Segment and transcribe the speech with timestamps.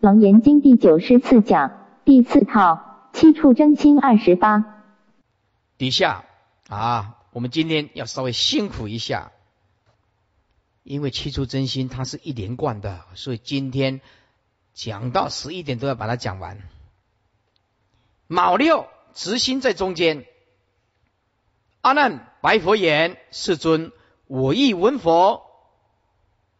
[0.00, 4.82] 楞严经第九十四讲第四套七处真心二十八。
[5.76, 6.24] 底下
[6.68, 9.30] 啊，我们今天要稍微辛苦一下，
[10.84, 14.00] 因为七处真心它是一连贯的，所以今天
[14.72, 16.62] 讲到十一点都要把它讲完。
[18.26, 20.24] 卯六执心在中间。
[21.82, 23.92] 阿难白佛言：“世尊，
[24.26, 25.42] 我亦闻佛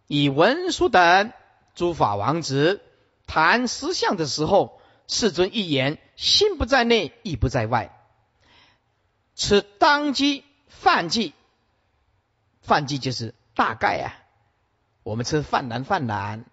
[0.08, 1.32] 以文殊等
[1.74, 2.82] 诸法王子
[3.30, 7.96] 谈实相的时候，世尊一言：心不在内，意不在外。
[9.36, 11.32] 此当机犯忌，
[12.60, 14.18] 犯忌就是大概啊。
[15.04, 16.44] 我们吃泛蓝泛蓝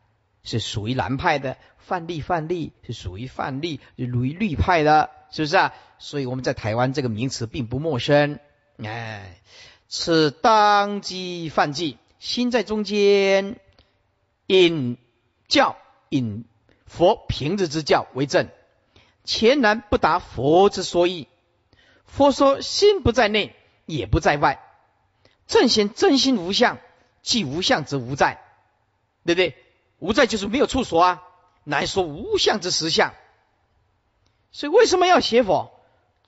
[0.43, 5.73] 是属于蓝派的，泛绿泛绿是属于泛绿，属于绿派的，是不是啊？
[5.97, 8.39] 所以我们在台湾这个名词并不陌生。”
[8.77, 9.41] 哎，
[9.87, 13.59] 此当机犯忌，心在中间，
[14.45, 14.99] 引
[15.47, 15.75] 教
[16.09, 16.45] 引
[16.87, 18.49] 佛平日之教为证，
[19.23, 21.27] 前然不达佛之说意。
[22.05, 24.63] 佛说心不在内，也不在外，
[25.45, 26.79] 正显真心无相，
[27.21, 28.41] 既无相则无在，
[29.25, 29.55] 对不对？
[29.99, 31.23] 无在就是没有处所啊，
[31.63, 33.13] 乃说无相之实相。
[34.51, 35.71] 所以为什么要学佛？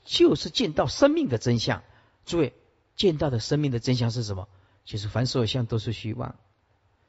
[0.04, 1.84] 就是见到生命的真相。
[2.26, 2.54] 诸位
[2.96, 4.48] 见到的生命的真相是什么？
[4.86, 6.36] 就是凡所有相都是虚妄。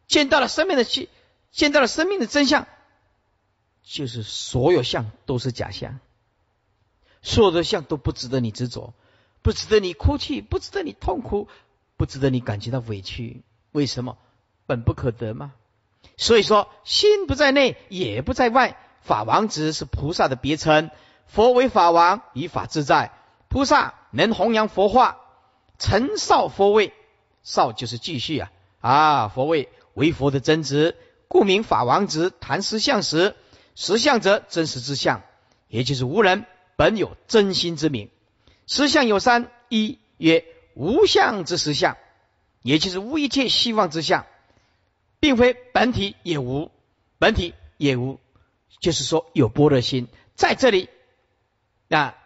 [0.07, 1.09] 见到了生命的虚，
[1.51, 2.67] 见到了生命的真相，
[3.83, 5.99] 就是所有相都是假象。
[7.23, 8.95] 所有的相都不值得你执着，
[9.43, 11.49] 不值得你哭泣，不值得你痛苦，
[11.97, 13.43] 不值得你感觉到委屈。
[13.73, 14.17] 为什么？
[14.67, 15.53] 本不可得吗？
[16.17, 18.77] 所以说，心不在内，也不在外。
[19.03, 20.91] 法王子是菩萨的别称，
[21.27, 23.13] 佛为法王，以法自在。
[23.49, 25.19] 菩萨能弘扬佛化，
[25.79, 26.93] 成少佛位，
[27.43, 30.97] 少就是继续啊啊，佛位为佛的真值，
[31.29, 32.33] 故名法王子。
[32.41, 33.35] 谈实相时，
[33.81, 35.23] 实相则真实之相，
[35.67, 36.45] 也就是无人
[36.77, 38.11] 本有真心之名。
[38.67, 41.97] 实相有三：一曰无相之实相，
[42.61, 44.27] 也就是无一切希望之相，
[45.19, 46.71] 并非本体也无，
[47.19, 48.21] 本体也无，
[48.81, 50.91] 就是说有般若心在这里
[51.89, 52.19] 啊。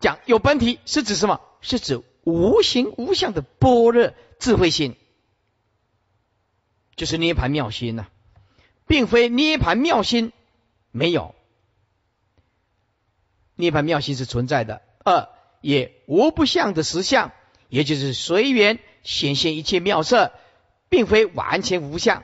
[0.00, 1.42] 讲有本体是指什么？
[1.60, 4.96] 是指无形无相的般若智慧心，
[6.96, 8.06] 就是涅盘妙心呐，
[8.92, 10.32] 并非涅盘妙心
[10.90, 11.34] 没有，
[13.54, 14.82] 涅盘妙心是存在的。
[15.02, 15.30] 二
[15.62, 17.32] 也无不相的实相，
[17.70, 20.30] 也就是随缘显现一切妙色，
[20.90, 22.22] 并非完全无相。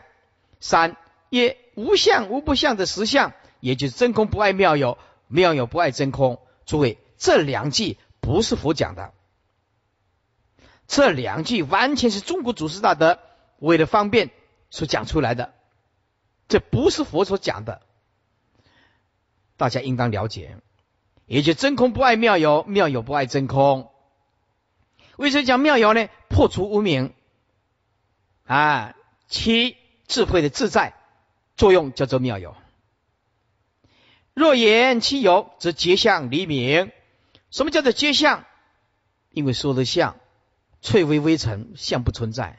[0.61, 0.99] 三
[1.31, 6.39] 也无相无不相的实相，也就是真空不爱妙有，妙有不爱真空。
[6.67, 6.99] 诸位。
[7.17, 9.15] 这两句不是佛讲的，
[10.87, 13.19] 这两句完全是中国祖师大德
[13.59, 14.29] 为了方便
[14.69, 15.55] 所讲出来的，
[16.48, 17.82] 这不是佛所讲的，
[19.56, 20.56] 大家应当了解。
[21.26, 23.92] 也就真空不爱妙有，妙有不爱真空。
[25.16, 26.08] 为什么讲妙有呢？
[26.31, 27.12] 破除无明
[28.47, 28.94] 啊，
[29.28, 29.76] 其
[30.06, 30.94] 智慧的自在
[31.54, 32.56] 作用叫做妙有。
[34.32, 36.92] 若言其有，则结相离明。
[37.50, 38.47] 什么叫做皆相？
[39.31, 40.16] 因为说的相，
[40.81, 42.58] 翠微微尘，相不存在。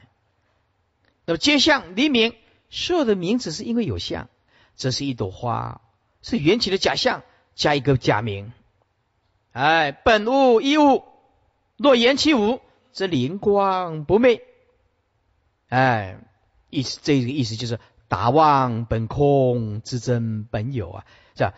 [1.24, 2.36] 那么皆相离明，
[2.70, 4.28] 所有的名字是因为有相，
[4.76, 5.80] 这是一朵花，
[6.22, 7.22] 是缘起的假象，
[7.54, 8.52] 加一个假名。
[9.52, 11.04] 哎，本无一物，
[11.76, 12.60] 若言其无，
[12.92, 14.40] 则灵光不昧。
[15.68, 16.20] 哎，
[16.70, 21.04] 意思这个意思就是达望本空之真本有啊，
[21.36, 21.54] 是吧？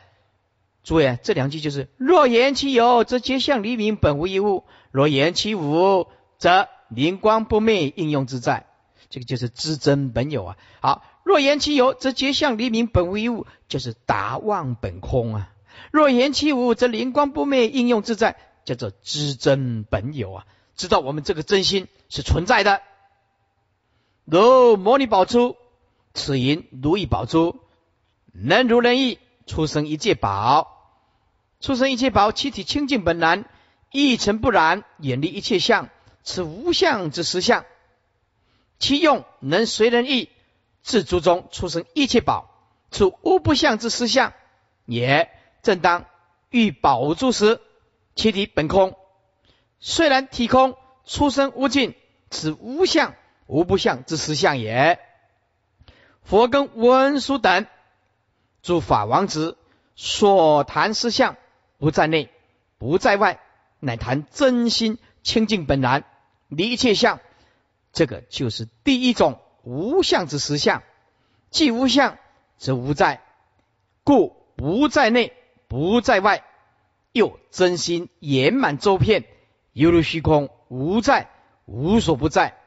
[0.83, 6.09] 诸位，这两句就是：若言其有，则皆相离明，本无一物；若言其无，
[6.39, 8.67] 则灵光不昧，应用自在。
[9.13, 10.57] 这个就是知真本有啊。
[10.81, 15.53] 好，若言其有，则皆相离明，本无一物，就是达妄本空啊。
[15.91, 20.47] 若言其无，则灵光不灭，应用自在，叫做知真本有啊。
[20.77, 22.81] 知道我们这个真心是存在的。
[24.25, 25.57] 如摩尼宝珠，
[26.15, 27.61] 此银如意宝珠，
[28.33, 29.19] 能如人意。
[29.45, 31.03] 出生一切宝，
[31.61, 33.45] 出生一切宝，其体清净本然，
[33.91, 35.91] 一尘不染，远离一切相，
[36.23, 37.65] 此无相之实相。
[38.83, 40.29] 其用能随人意，
[40.83, 42.51] 自足中出生一切宝，
[42.91, 44.33] 此无不相之实相。
[44.87, 45.31] 也
[45.63, 46.07] 正当
[46.51, 47.61] 欲宝珠时，
[48.17, 48.97] 其体本空，
[49.79, 50.77] 虽然体空，
[51.07, 51.95] 出生无尽，
[52.29, 53.15] 此无相
[53.47, 54.99] 无不相之实相也。
[56.25, 57.67] 佛跟文殊等。
[58.63, 59.57] 诸法王子
[59.95, 61.37] 所谈实相，
[61.79, 62.31] 不在内，
[62.79, 63.41] 不在外，
[63.79, 66.05] 乃谈真心清净本然，
[66.49, 67.21] 离一切相。
[67.93, 70.83] 这个就是第一种无相之实相。
[71.51, 72.19] 既无相，
[72.57, 73.21] 则无在。
[74.05, 75.35] 故不在内，
[75.69, 76.45] 不在外，
[77.13, 79.25] 又真心圆满周遍，
[79.73, 81.29] 犹如虚空，无在，
[81.67, 82.59] 无所不在。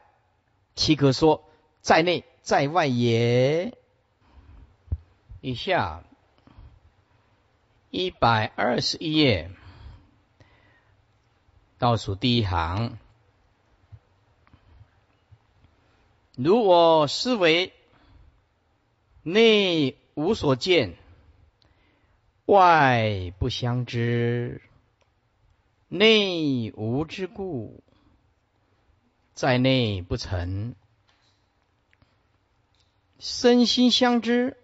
[0.76, 1.42] 岂可说
[1.80, 3.72] 在内在外也？
[5.40, 6.04] 以下
[7.90, 9.50] 一百二十一页
[11.78, 12.98] 倒数第一行，
[16.36, 17.72] 如我思维
[19.22, 20.96] 内无所见。
[22.44, 24.60] 外不相知，
[25.88, 27.82] 内无之故，
[29.34, 30.74] 在内不成；
[33.18, 34.56] 身心相知，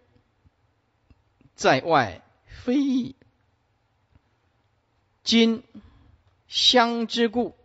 [1.56, 3.16] 在外非异。
[5.24, 5.64] 今
[6.46, 7.56] 相之故，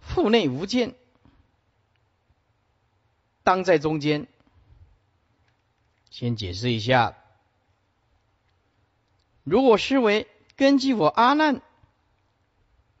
[0.00, 0.94] 腹内无见，
[3.46, 4.26] 当在中间。
[6.10, 7.16] 先解释一下。
[9.44, 10.26] 如果思维
[10.56, 11.62] 根据我阿难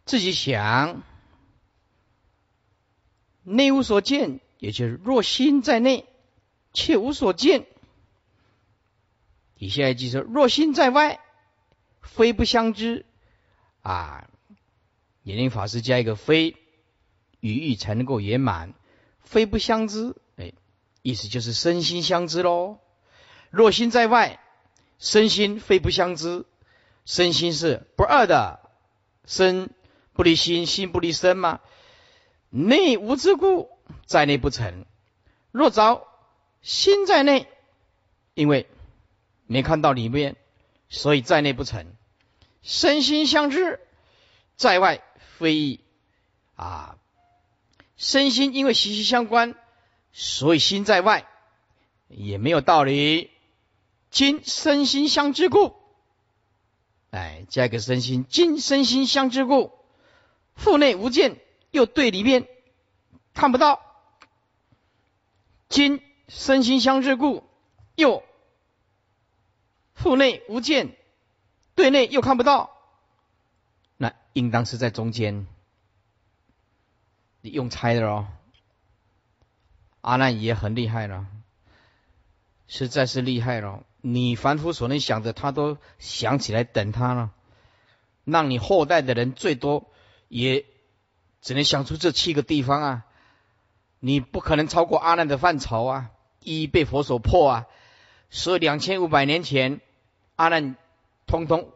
[0.04, 1.02] 自己想，
[3.42, 6.06] 内无所见，也就是若心在内，
[6.72, 7.66] 却无所见。
[9.56, 11.18] 底下一句说：若心在外，
[12.02, 13.04] 非不相知。
[13.82, 14.30] 啊，
[15.24, 16.54] 眼灵法师加一个非，
[17.40, 18.74] 语义才能够圆满。
[19.22, 20.22] 非不相知，哎，
[21.06, 22.78] 意思就是身心相知喽。
[23.50, 24.40] 若心在外。
[24.98, 26.46] 身心非不相知，
[27.04, 28.60] 身心是不二的，
[29.26, 29.68] 身
[30.14, 31.60] 不离心，心不离身吗？
[32.48, 33.68] 内无之故，
[34.06, 34.86] 在内不成。
[35.52, 36.08] 若着
[36.62, 37.46] 心在内，
[38.32, 38.66] 因为
[39.44, 40.36] 没看到里面，
[40.88, 41.92] 所以在内不成。
[42.62, 43.80] 身心相知，
[44.56, 45.02] 在外
[45.36, 45.80] 非
[46.54, 46.96] 啊。
[47.98, 49.54] 身心因为息息相关，
[50.18, 51.28] 所以心在外
[52.08, 53.30] 也没有道理。
[54.10, 55.74] 今身心相之故，
[57.10, 59.72] 哎，加一个身心，今身心相之故，
[60.54, 61.38] 腹内无见，
[61.70, 62.48] 又对里面
[63.34, 63.82] 看不到。
[65.68, 67.44] 今身心相之故，
[67.94, 68.22] 又
[69.92, 70.96] 腹内无见，
[71.74, 72.74] 对内又看不到，
[73.98, 75.46] 那应当是在中间。
[77.42, 78.28] 你用猜的哦，
[80.06, 81.26] 阿难也很厉害了，
[82.68, 83.82] 实在是厉害了。
[84.02, 87.32] 你凡夫所能想的，他都想起来等他了。
[88.24, 89.90] 让你后代的人最多
[90.28, 90.64] 也
[91.40, 93.06] 只能想出这七个地方啊！
[93.98, 96.10] 你不可能超过阿难的范畴啊！
[96.40, 97.66] 一一被佛所破啊！
[98.30, 99.80] 所以两千五百年前，
[100.36, 100.76] 阿难
[101.26, 101.72] 通通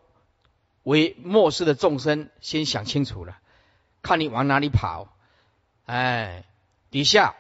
[0.85, 3.39] 为末世的众生先想清楚了，
[4.03, 5.09] 看你往哪里跑。
[5.87, 6.45] 哎，
[6.93, 7.35] 底下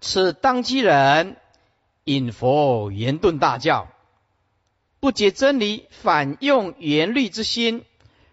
[0.00, 1.36] 此当机人。
[2.04, 3.86] 引佛言顿大教，
[4.98, 7.84] 不解真理，反用言律之心，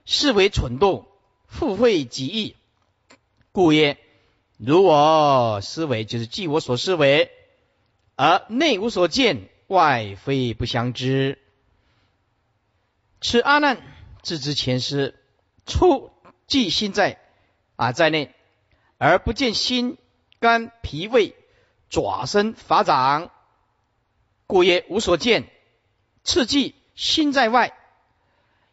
[0.06, 1.06] 是为蠢动，
[1.48, 2.56] 复会己意。
[3.52, 3.98] 故曰：
[4.58, 7.30] 如我思维，就是即我所思维，
[8.16, 11.38] 而内无所见，外非不相知。
[13.22, 13.80] 此阿难
[14.24, 15.14] 自知前师，
[15.68, 16.10] 初
[16.48, 17.20] 即心在
[17.76, 18.34] 啊在内，
[18.98, 19.98] 而不见心
[20.40, 21.36] 肝脾胃
[21.90, 23.32] 爪身法掌。
[24.46, 25.50] 故曰无所见，
[26.24, 27.74] 次即心在外，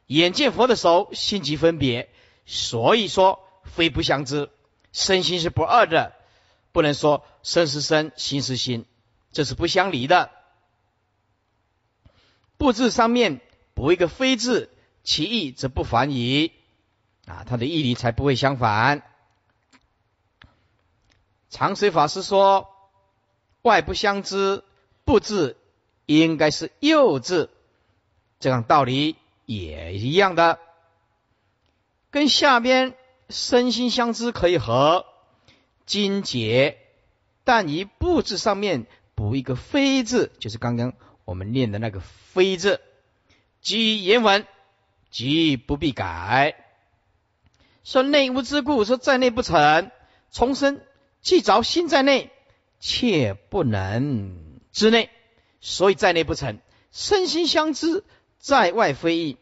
[0.07, 2.09] 眼见佛的手，心即分别，
[2.47, 4.51] 所以说非不相知，
[4.93, 6.15] 身心是不二的，
[6.71, 8.87] 不能说身是身，心是心，
[9.33, 10.31] 这是不相离的。
[12.57, 13.41] 不字上面
[13.75, 14.71] 补一个非字，
[15.03, 16.53] 其义则不反矣，
[17.27, 19.03] 啊，它的义理才不会相反。
[21.51, 22.74] 长水法师说，
[23.65, 24.63] 外不相知，
[25.05, 25.57] 不字。
[26.07, 27.49] 应该是幼稚，
[28.39, 29.17] 这样道理
[29.47, 30.59] 也一样的，
[32.11, 32.95] 跟下边
[33.31, 35.07] 身心相知可以合，
[35.87, 36.77] 精解，
[37.43, 40.93] 但以布字上面补一个非字，就是刚刚
[41.25, 42.83] 我们念的那个非字，
[43.63, 44.47] 即言文，
[45.11, 46.55] 即不必改。
[47.83, 49.91] 说内无之故，说在内不成，
[50.31, 50.83] 重生
[51.23, 52.31] 既着心在内，
[52.85, 55.09] 切不能之内。
[55.63, 56.59] 所以在内不成，
[56.93, 58.05] 身心相知，
[58.39, 59.39] 在外非异。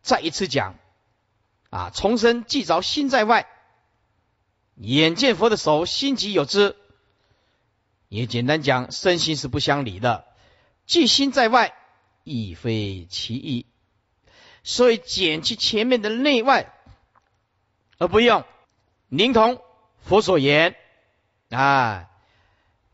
[0.00, 0.78] 再一次讲，
[1.68, 3.46] 啊，重生既着心在外，
[4.76, 6.74] 眼见佛的手，心即有之。
[8.08, 10.24] 也简单讲，身心是不相离的，
[10.86, 11.74] 既心在外，
[12.24, 13.66] 亦非其意。
[14.64, 16.72] 所以减去前面的内外，
[17.98, 18.44] 而不用
[19.08, 19.60] 灵同
[19.98, 20.74] 佛所言
[21.50, 22.08] 啊，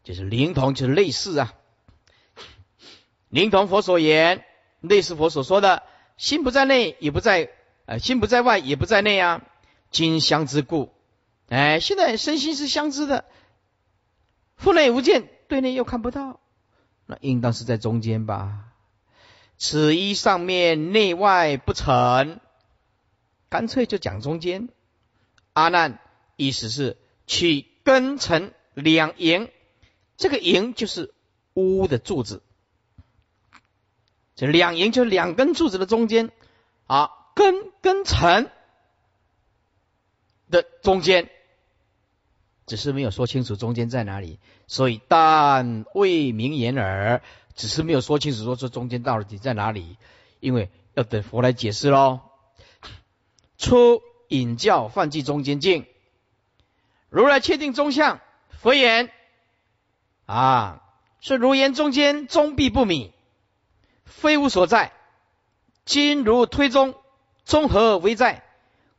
[0.04, 1.54] 就是灵同，就是类似啊。
[3.28, 4.44] 灵同佛所言，
[4.80, 5.82] 类似佛所说的，
[6.16, 7.50] 心不在内，也不在，
[7.86, 9.42] 呃，心不在外，也不在内啊。
[9.90, 10.92] 今相之故，
[11.48, 13.24] 哎，现在身心是相知的，
[14.56, 16.40] 腹内无见，对内又看不到，
[17.06, 18.72] 那应当是在中间吧？
[19.56, 22.40] 此一上面内外不成，
[23.48, 24.68] 干脆就讲中间。
[25.52, 26.00] 阿难，
[26.36, 26.96] 意思是
[27.28, 29.50] 取根尘两言，
[30.16, 31.12] 这个营就是
[31.54, 32.42] 屋的柱子。
[34.36, 36.32] 这两营就是两根柱子的中间，
[36.86, 38.50] 啊，根跟尘
[40.50, 41.30] 的中间，
[42.66, 47.22] 只是没有说清楚中间在哪里，所以但未明言耳，
[47.54, 49.98] 只是没有说清楚说这中间到底在哪里，
[50.40, 52.20] 因为要等佛来解释喽。
[53.56, 55.86] 出引教犯记中间境，
[57.08, 58.20] 如来确定中相，
[58.60, 59.12] 佛言
[60.26, 60.82] 啊，
[61.20, 63.10] 是如言中间中必不泯。
[64.04, 64.92] 非无所在，
[65.84, 66.94] 今如推中，
[67.44, 68.42] 中何为在？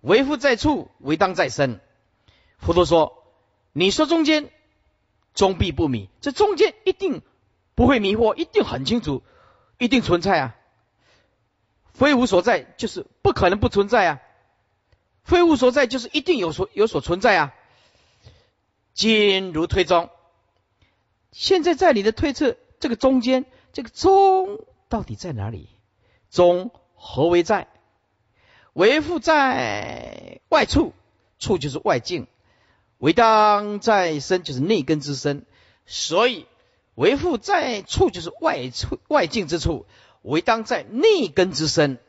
[0.01, 1.79] 为复在处，为当在身。
[2.59, 3.23] 佛陀说
[3.73, 4.51] ：“你说中间，
[5.33, 6.09] 终必不迷。
[6.21, 7.23] 这中间一定
[7.73, 9.23] 不会迷惑，一定很清楚，
[9.79, 10.55] 一定存在啊！
[11.93, 14.21] 非无所在，就是不可能不存在啊！
[15.23, 17.53] 非无所在，就是一定有所有所存在啊！
[18.93, 20.11] 今如推中，
[21.35, 25.67] 现在在你的推测，这个中间，这个中。”到底在哪里？
[26.29, 27.67] 中何为在？
[28.71, 30.93] 为复在外处，
[31.37, 32.27] 处就是外境；
[32.99, 35.45] 为当在身，就是内根之身。
[35.85, 36.45] 所以
[36.93, 39.85] 为复在处，就是外处外境之处；
[40.21, 41.99] 为当在内根之身。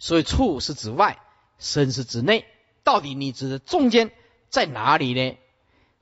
[0.00, 1.20] 所以处是指外，
[1.60, 2.44] 身是指内。
[2.82, 4.10] 到底你指的中间
[4.48, 5.36] 在哪里呢？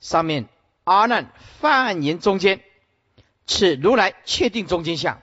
[0.01, 0.49] 上面
[0.85, 2.61] 阿难泛言中间。
[3.47, 5.21] 此如来确定中间相，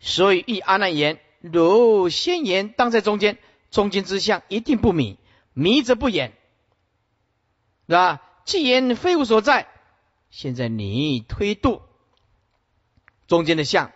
[0.00, 3.38] 所以依阿难言，如先言当在中间，
[3.70, 5.18] 中间之相一定不迷，
[5.54, 6.34] 迷则不言，
[7.86, 8.22] 是吧？
[8.44, 9.66] 既言非无所在，
[10.30, 11.80] 现在你推度
[13.26, 13.92] 中间的相，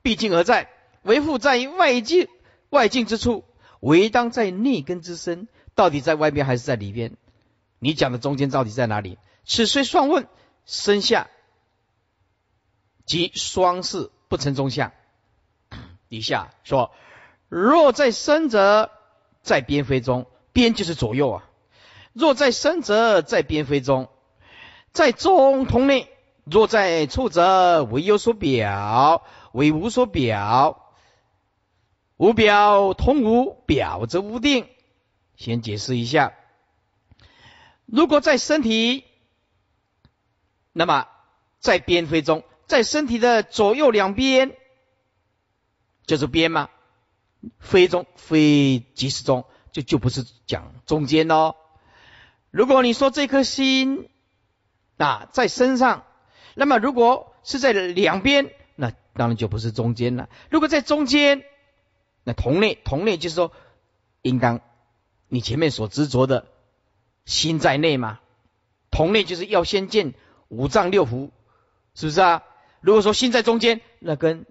[0.00, 0.70] 毕竟而在？
[1.02, 2.28] 为复在于外境
[2.70, 3.44] 外境之处，
[3.80, 7.16] 唯当在内根之身，到底在外边还是在里边？
[7.78, 9.16] 你讲的中间到底在哪里？
[9.44, 10.26] 此虽双问，
[10.66, 11.28] 身下。
[13.06, 14.90] 即双视不成中相。
[16.10, 16.90] 底下说：
[17.48, 18.90] 若在身者，
[19.42, 21.44] 在边非中，边就是左右啊；
[22.12, 24.08] 若在身者，在边非中，
[24.90, 26.08] 在中同内；
[26.42, 30.92] 若在处者，为有所表，为无所表。
[32.16, 34.66] 无表同无表，则无定。
[35.38, 36.34] 先解释一下：
[37.86, 39.04] 如果在身体，
[40.72, 41.06] 那么
[41.60, 42.44] 在边非中。
[42.66, 44.54] 在身体的左右两边，
[46.04, 46.68] 就是边吗？
[47.60, 51.54] 非中非即是中，就就不是讲中间哦。
[52.50, 54.10] 如果你说这颗心
[54.98, 56.04] 啊在身上，
[56.54, 60.28] 那么如果是在两边，那当然就不是中间了。
[60.50, 61.44] 如果在中间，
[62.24, 63.52] 那同类同类就是说，
[64.20, 64.60] 应当
[65.28, 66.46] 你前面所执着的
[67.24, 68.20] 心在内嘛。
[68.90, 70.14] 同类就是要先见
[70.48, 71.30] 五脏六腑，
[71.94, 72.42] 是不是啊？
[72.80, 74.46] 如果说心在中间，那跟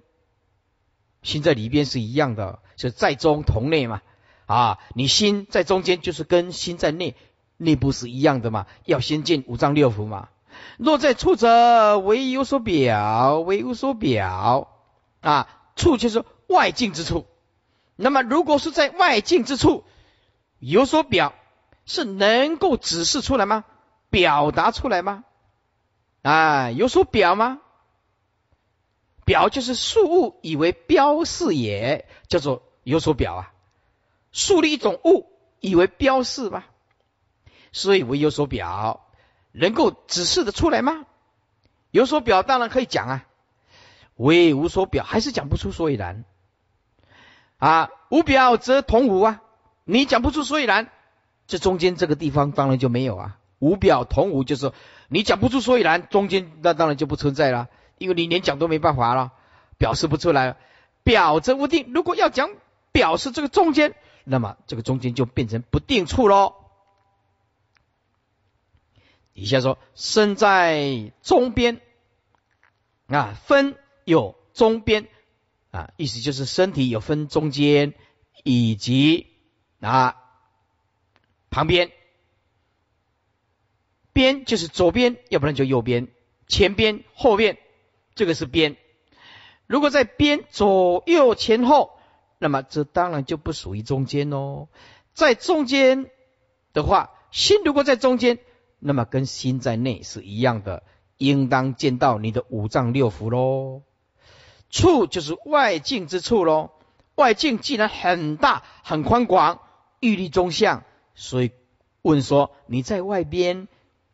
[1.24, 4.02] 心在里边是一样的，是在中同内嘛？
[4.46, 7.16] 啊，你心在中间，就是跟心在内
[7.58, 8.68] 内部是一样的嘛？
[8.86, 10.30] 要先见五脏六腑嘛？
[10.78, 14.70] 若在处者，为有所表，为无所表
[15.22, 17.26] 啊，处就是外境之处。
[17.96, 19.84] 那么，如果是在外境之处
[20.60, 21.34] 有所表，
[21.86, 23.64] 是能够指示出来吗？
[24.10, 25.24] 表达出来吗？
[26.22, 27.60] 啊，有所表吗？
[29.26, 33.54] 表就是数物，以为标示也，叫做有所表啊。
[34.32, 36.66] 树立一种物，以为标示吧，
[37.72, 39.06] 所以为有所表，
[39.52, 41.06] 能够指示的出来吗？
[41.92, 43.26] 有所表当然可以讲啊，
[44.16, 46.24] 为无所表，还是讲不出所以然
[47.58, 47.90] 啊。
[48.10, 49.42] 无表则同无啊，
[49.88, 50.92] 你讲不出所以然，
[51.48, 53.40] 这中间这个地方当然就没有啊。
[53.60, 54.72] 无表同无，就是
[55.08, 57.70] 你讲不出所以然，中间那当然就不存在了。
[57.98, 59.32] 因为你连讲都没办法了，
[59.80, 60.58] 表示不出来，
[61.04, 61.92] 表则无定。
[61.94, 62.50] 如果要讲
[62.92, 66.54] 表示这个中间，那么这个中间就变成不定处喽。
[69.34, 71.80] 底下说身在中边
[73.08, 75.08] 啊，分有中边
[75.72, 77.94] 啊，意思就是身体有分中间
[78.44, 79.28] 以及
[79.90, 80.16] 啊
[81.50, 81.92] 旁边。
[84.14, 86.08] 边就是左边，要不然就右边，
[86.48, 87.60] 前边、后边，
[88.16, 88.76] 这个是边。
[89.68, 91.92] 如果在边左右前后，
[92.40, 94.70] 那么这当然就不属于中间喽。
[95.14, 96.10] 在中间
[96.74, 98.40] 的话，心如果在中间，
[98.80, 100.82] 那么跟心在内是一样的，
[101.18, 103.84] 应当见到你的五脏六腑喽。
[104.72, 106.72] 处就是外境之处喽。
[107.14, 109.60] 外境既然很大很宽广，
[110.00, 110.84] 玉立中相，
[111.16, 111.52] 所以
[112.02, 113.68] 问说你在外边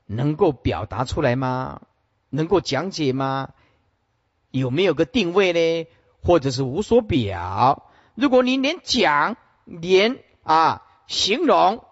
[0.05, 1.81] 能够表达出来吗？
[2.29, 3.49] 能够讲解吗？
[4.49, 5.87] 有没有个定位呢？
[6.21, 7.91] 或者是无所表？
[8.15, 9.35] 如果你连讲
[9.65, 11.83] 连啊形容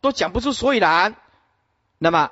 [0.00, 1.16] 都讲不出所以然，
[1.98, 2.30] 那么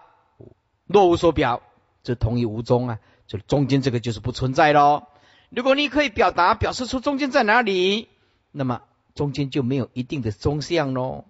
[0.87, 1.63] 若无所表，
[2.03, 5.05] 这同于无中啊，就中间这个就是不存在喽。
[5.51, 8.09] 如果你可以表达表示出中间在哪里，
[8.53, 8.83] 那么
[9.15, 11.25] 中间就没有一定的中相喽。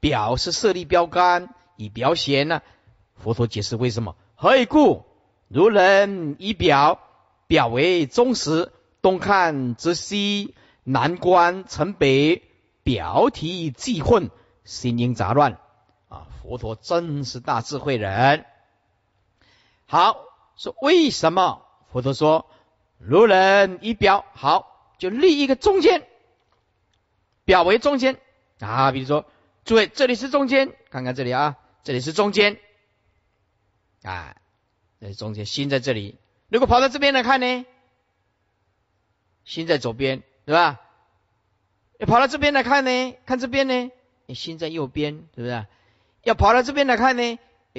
[0.00, 2.62] 表是设立标杆以表显呢。
[3.16, 4.16] 佛陀解释为什么？
[4.34, 5.04] 何以故？
[5.48, 7.00] 如人以表，
[7.46, 8.72] 表为中实，
[9.02, 12.42] 东看则西，南观成北，
[12.82, 14.30] 表体既混，
[14.64, 15.58] 心应杂乱。
[16.08, 18.46] 啊，佛陀真是大智慧人。
[19.86, 20.16] 好，
[20.56, 21.62] 说为什么？
[21.92, 22.46] 佛陀说。
[23.02, 26.06] 如人以表好，就立一个中间，
[27.50, 28.16] 表为中间
[28.60, 28.92] 啊。
[28.92, 29.26] 比如说，
[29.64, 32.60] 诸位，这里是中间，看看这里啊，这里是中间，
[34.04, 34.36] 啊，
[35.00, 36.16] 这中间，心在这里。
[36.48, 37.66] 如果跑到这边来看呢，
[39.44, 40.80] 心在左边，对吧？
[41.98, 43.90] 要跑到这边来看呢，看这边呢，
[44.32, 45.66] 心在右边，是不是？
[46.22, 47.36] 要跑到这边来看呢，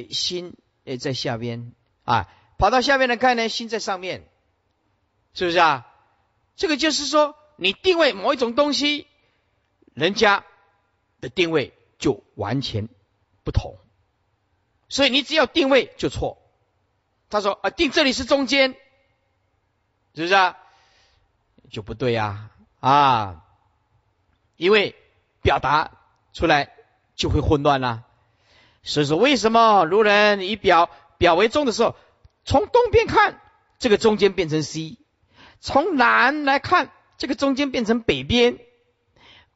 [0.10, 0.58] 心
[1.00, 1.72] 在下边
[2.04, 4.28] 啊，跑到下面来看呢，心在上面。
[5.34, 5.88] 是不是啊？
[6.58, 9.08] 这个就是说，你定位某一种东西，
[9.94, 10.46] 人家
[11.20, 12.88] 的定位就完全
[13.44, 13.78] 不同，
[14.90, 16.38] 所以你只要定位就错。
[17.30, 18.76] 他说啊，定这里是中间，
[20.16, 20.58] 是不是啊？
[21.70, 22.50] 就不对呀
[22.82, 23.46] 啊！
[24.58, 24.96] 因为
[25.42, 25.92] 表达
[26.34, 26.74] 出来
[27.16, 28.04] 就会混乱啦。
[28.84, 31.96] 所以说，为什么如人以表表为中的时候，
[32.44, 33.40] 从东边看，
[33.80, 35.00] 这个中间变成西。
[35.62, 38.60] 从南来看，这个中间变成北边，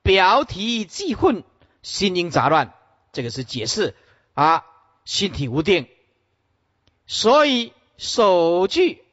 [0.06, 1.44] 表体既混，
[1.82, 2.76] 心应杂乱。
[3.12, 3.96] 这个是解释
[4.36, 4.64] 啊，
[5.04, 5.90] 心体无定。
[7.08, 9.04] 所以首句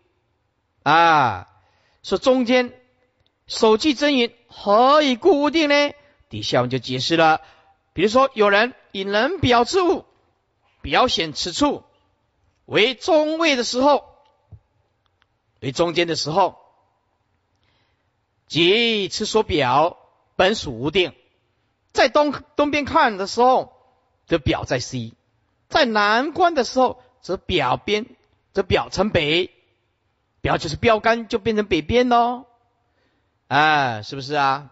[0.82, 1.48] 啊，
[2.02, 2.78] 说中间
[3.46, 5.94] 首句真言何以故无定呢？
[6.28, 7.40] 底下我们就解释了。
[7.94, 10.04] 比如说，有人以人表之物
[10.82, 11.84] 表显此处
[12.66, 14.04] 为中位的时候，
[15.60, 16.58] 为中间的时候。
[18.48, 19.96] 即此所表
[20.36, 21.14] 本属无定，
[21.92, 23.72] 在东东边看的时候，
[24.26, 25.14] 则表在西；
[25.68, 28.06] 在南观的时候，则表边
[28.52, 29.50] 则表成北，
[30.40, 32.46] 表就是标杆，就变成北边喽。
[33.48, 34.70] 啊，是不是啊？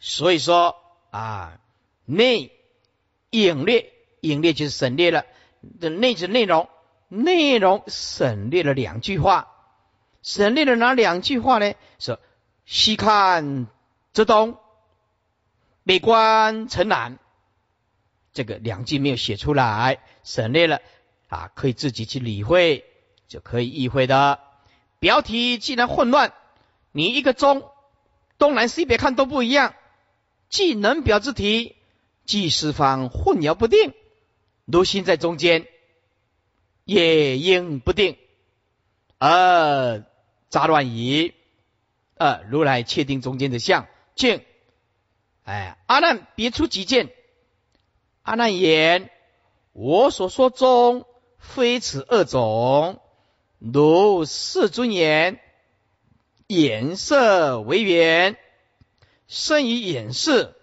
[0.00, 0.76] 所以说
[1.10, 1.58] 啊，
[2.04, 2.50] 内
[3.30, 5.26] 隐略，隐略就是省略了
[5.78, 6.68] 的内置内容，
[7.08, 9.48] 内容省略了两句话。
[10.22, 11.74] 省略了哪两句话呢？
[11.98, 12.18] 说
[12.74, 13.66] 西看
[14.14, 14.56] 则东，
[15.84, 17.18] 北观城南。
[18.32, 20.80] 这个两句没有写出来，省略了
[21.28, 22.86] 啊，可以自己去理会，
[23.28, 24.40] 就可以意会的。
[25.00, 26.32] 标题既然混乱，
[26.92, 27.70] 你一个中
[28.38, 29.74] 东南西北看都不一样，
[30.48, 31.76] 既能表之题，
[32.24, 33.92] 既四方混淆不定，
[34.64, 35.66] 如心在中间，
[36.86, 38.16] 也应不定，
[39.18, 40.06] 而。
[40.48, 41.34] 杂乱矣。
[42.22, 44.46] 呃，如来确定中间的相见。
[45.42, 47.12] 哎，阿难别出己见。
[48.22, 49.10] 阿难言：
[49.72, 51.04] 我所说中
[51.40, 53.00] 非此二种。
[53.58, 55.40] 如世尊言：
[56.46, 58.36] 眼色为缘，
[59.26, 60.54] 生于眼识，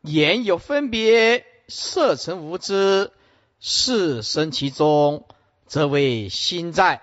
[0.00, 3.12] 眼有分别，色成无知，
[3.60, 5.28] 是生其中，
[5.68, 7.02] 则为心在。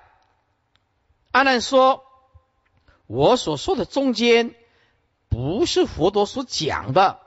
[1.32, 2.05] 阿难说。
[3.08, 4.56] 我所说的中间，
[5.30, 7.20] 不是佛陀所讲的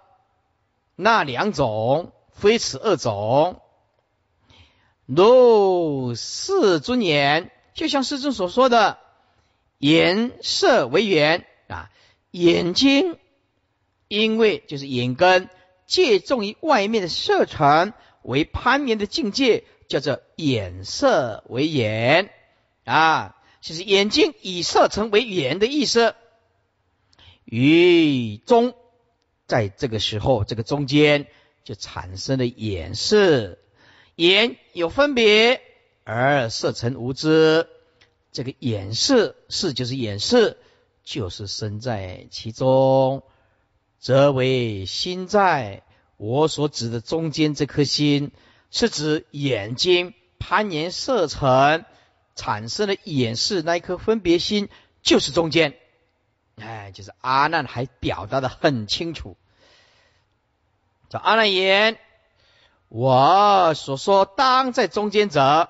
[0.96, 3.60] 那两种，非此二种。
[5.06, 8.98] 如世尊言，就像世尊所说的，
[9.78, 11.90] 眼色为缘啊，
[12.30, 13.16] 眼睛
[14.08, 15.48] 因为就是眼根
[15.86, 22.30] 借重于外面的色尘为攀缘的境界，叫做眼色为眼
[22.84, 23.36] 啊。
[23.60, 26.14] 就是眼睛以色成为眼的意思，
[27.44, 28.74] 于中，
[29.46, 31.26] 在这个时候，这个中间
[31.64, 33.58] 就产生了眼识，
[34.16, 35.60] 眼有分别
[36.04, 37.68] 而色成无知，
[38.32, 40.56] 这个眼识是就是眼识，
[41.04, 43.22] 就是身在其中，
[43.98, 45.82] 则为心在。
[46.16, 48.32] 我所指的中间这颗心，
[48.72, 51.84] 是指眼睛攀岩色尘
[52.38, 54.68] 产生的眼识那一颗分别心，
[55.02, 55.76] 就是中间。
[56.60, 59.36] 哎，就是阿难还表达的很清楚。
[61.08, 61.98] 叫阿难言：
[62.88, 65.68] 我所说当在中间者，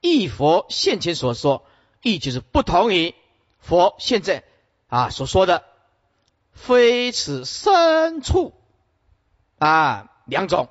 [0.00, 1.66] 亦佛现前所说，
[2.02, 3.16] 亦就是不同于
[3.58, 4.44] 佛现在
[4.86, 5.64] 啊所说的，
[6.52, 8.54] 非此深处。
[9.58, 10.68] 啊，两种，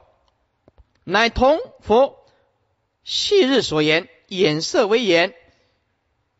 [1.03, 2.25] 乃同佛
[3.03, 5.33] 昔日所言，眼色为言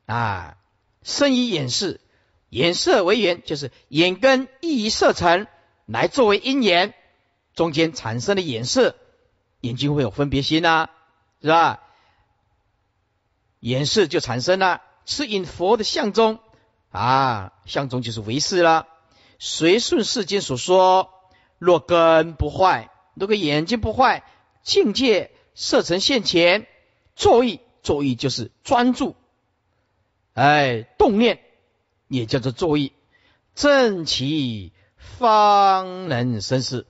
[0.06, 0.58] 啊，
[1.04, 2.00] 生以眼视，
[2.50, 5.48] 眼色为缘，就是眼根意于色尘
[5.86, 6.94] 来作为因缘，
[7.54, 8.96] 中间产生的眼色，
[9.62, 10.90] 眼睛会有分别心呐，
[11.42, 11.82] 是吧？
[13.60, 16.40] 眼视就产生了，是因佛的相中
[16.92, 18.88] 啊，相中就是为事了，
[19.38, 21.14] 随顺世间所说。
[21.58, 24.24] 若根不坏，如果眼睛不坏，
[24.64, 26.68] 境界色成现前，
[27.18, 29.16] 作意作意就是专注，
[30.36, 31.40] 哎，动念
[32.08, 32.94] 也叫做作意，
[33.56, 36.86] 正其方能生事。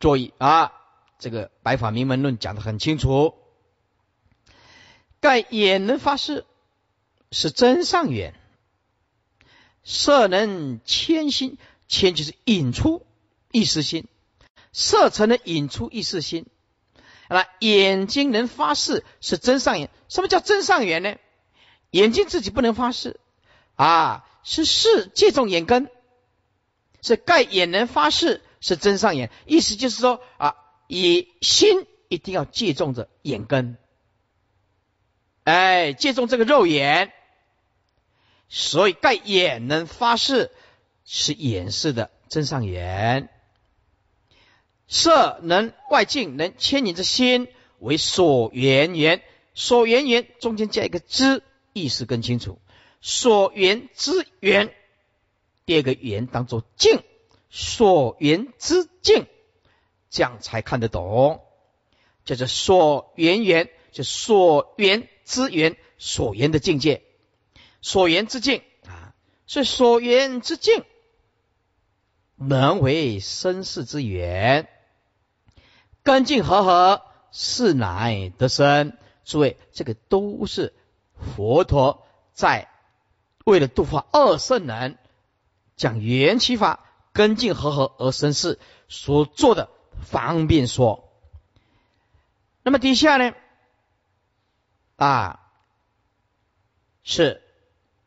[0.00, 0.72] 作意啊，
[1.18, 3.34] 这个《白法明门论》讲的很清楚。
[5.20, 6.46] 盖眼能发誓，
[7.30, 8.32] 是真上缘；
[9.84, 13.04] 色能牵心，牵就是引出。
[13.52, 14.06] 意识心，
[14.72, 16.46] 色成能引出意识心。
[17.28, 21.16] 那眼睛能发誓是真上眼，什么叫真上眼呢？
[21.90, 23.18] 眼睛自己不能发誓。
[23.76, 25.88] 啊，是视借重眼根，
[27.00, 30.56] 是盖眼能发誓是真上眼，意思就是说啊，
[30.88, 33.76] 以心一定要借重着眼根，
[35.44, 37.12] 哎，借重这个肉眼，
[38.48, 40.50] 所以盖眼能发誓
[41.04, 43.28] 是眼视的真上眼。
[44.88, 47.48] 色能外境，能牵引着心
[47.78, 49.22] 为所缘缘，
[49.54, 51.42] 所缘缘中间加一个知，
[51.74, 52.58] 意思更清楚。
[53.00, 54.74] 所缘之缘，
[55.66, 57.02] 第二个缘当做境，
[57.50, 59.26] 所缘之境，
[60.08, 61.42] 这样才看得懂。
[62.24, 67.02] 叫做所缘缘，就所缘之缘，所缘的境界，
[67.82, 69.14] 所缘之境啊，
[69.46, 70.82] 所以所缘之境
[72.36, 74.68] 能为生世之缘。
[76.08, 78.96] 根净和合，是乃得生。
[79.26, 80.72] 诸位，这个都是
[81.36, 82.70] 佛陀在
[83.44, 84.96] 为了度化二圣人，
[85.76, 89.68] 讲缘起法，根净和合而生事所做的
[90.00, 91.12] 方便说。
[92.62, 93.34] 那么底下呢，
[94.96, 95.40] 啊，
[97.02, 97.42] 是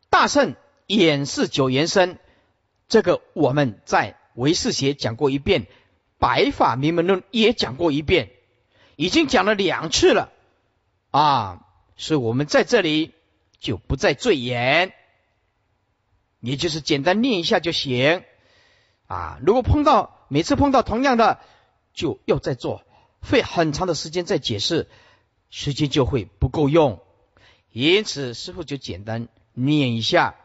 [0.10, 0.56] 大圣
[0.88, 2.18] 演示九延伸，
[2.88, 5.68] 这个我们在唯识学讲过一遍。
[6.22, 8.30] 白法明门论也讲过一遍，
[8.96, 10.32] 已经讲了两次了
[11.10, 11.66] 啊，
[11.98, 13.16] 所以我们在这里
[13.60, 14.94] 就不再赘言，
[16.40, 18.24] 也就是简单念一下就行
[19.08, 19.40] 啊。
[19.44, 21.40] 如果碰到每次碰到同样的，
[21.96, 22.84] 就要再做，
[23.24, 24.88] 费很长的时间再解释，
[25.50, 27.02] 时间就会不够用。
[27.72, 30.36] 因此，师傅就简单念一下，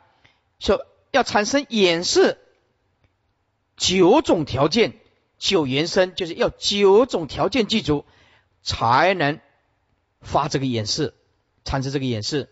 [0.58, 2.38] 说要产生演示
[3.76, 4.94] 九种条件。
[5.38, 8.04] 九延伸就是要九种条件具足，
[8.62, 9.40] 才能
[10.20, 11.14] 发这个演示，
[11.64, 12.48] 产生这个演示。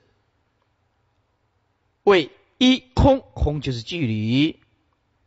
[2.03, 4.61] 为一空，空就是距离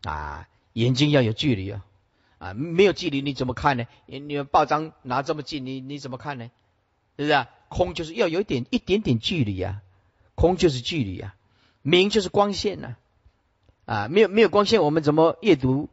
[0.04, 1.86] 啊，眼睛要有距离啊，
[2.38, 3.86] 啊，没有距离你怎么看呢？
[4.06, 6.52] 你你报章拿这么近，你你怎么看呢？
[7.17, 7.48] 是不是？
[7.70, 9.82] 空就是要有一点一点点距离啊，
[10.36, 11.36] 空就是距离啊，
[11.82, 12.96] 明就是光线呐，
[13.86, 15.89] 啊，没有没有光线，我们怎么阅读？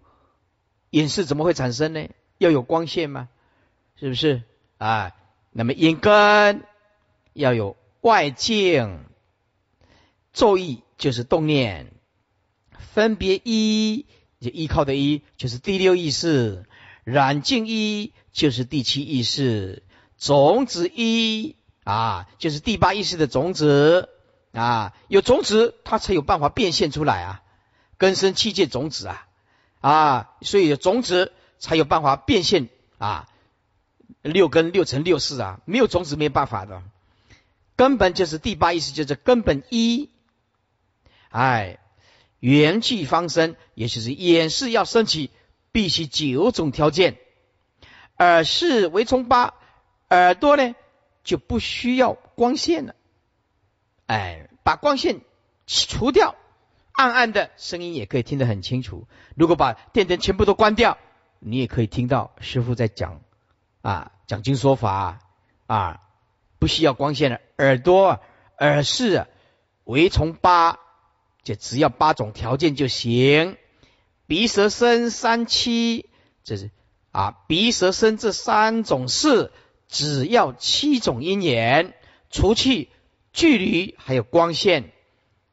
[0.94, 2.08] 眼视怎么会产生呢？
[2.38, 3.28] 要有光线吗？
[3.98, 4.44] 是不是
[4.78, 5.10] 啊？
[5.50, 6.62] 那么眼根
[7.32, 9.04] 要有外境，
[10.32, 11.90] 作意就是动念，
[12.78, 14.06] 分别一
[14.38, 16.64] 就依靠的一就是第六意识，
[17.02, 19.82] 染净一就是第七意识，
[20.16, 24.10] 种子一啊就是第八意识的种子
[24.52, 27.42] 啊，有种子它才有办法变现出来啊，
[27.98, 29.26] 根生七界种子啊。
[29.84, 33.28] 啊，所以种子才有办法变现啊，
[34.22, 36.82] 六根六乘六四啊，没有种子没办法的，
[37.76, 40.08] 根本就是第八意识，就是根本一，
[41.28, 41.80] 哎，
[42.40, 45.30] 元气方生，也就是演示要升起，
[45.70, 47.18] 必须九种条件。
[48.16, 49.52] 耳视为从八，
[50.08, 50.74] 耳朵呢
[51.24, 52.94] 就不需要光线了。
[54.06, 55.20] 哎，把光线
[55.66, 56.36] 除掉，
[56.94, 59.06] 暗暗的声音也可以听得很清楚。
[59.36, 60.96] 如果把电灯全部都关掉，
[61.38, 63.20] 你也可以听到师傅在讲
[63.82, 65.18] 啊，讲经说法
[65.66, 66.00] 啊，
[66.58, 68.20] 不需要光线的耳朵、
[68.58, 69.26] 耳视
[69.84, 70.78] 为从八，
[71.42, 73.56] 就只要八种条件就行。
[74.26, 76.08] 鼻舌身三七，
[76.42, 76.70] 这是
[77.10, 79.52] 啊，鼻舌身这三种事，
[79.88, 81.94] 只要七种因缘，
[82.30, 82.88] 除去。
[83.36, 84.92] 距离还有光线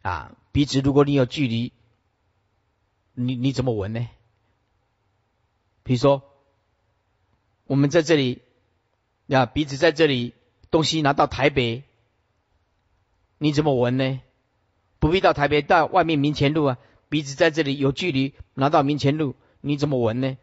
[0.04, 1.72] 啊，鼻子如果你有距离，
[3.14, 4.08] 你你怎么闻呢？
[5.84, 6.24] 比如说，
[7.66, 8.42] 我们在这里，
[9.30, 10.34] 啊，鼻子在这里，
[10.70, 11.84] 东西拿到台北，
[13.38, 14.22] 你怎么闻呢？
[15.00, 16.78] 不必到台北，到外面民前路啊，
[17.10, 20.38] 鼻子在这里有距离，拿到民前路，你怎么闻呢？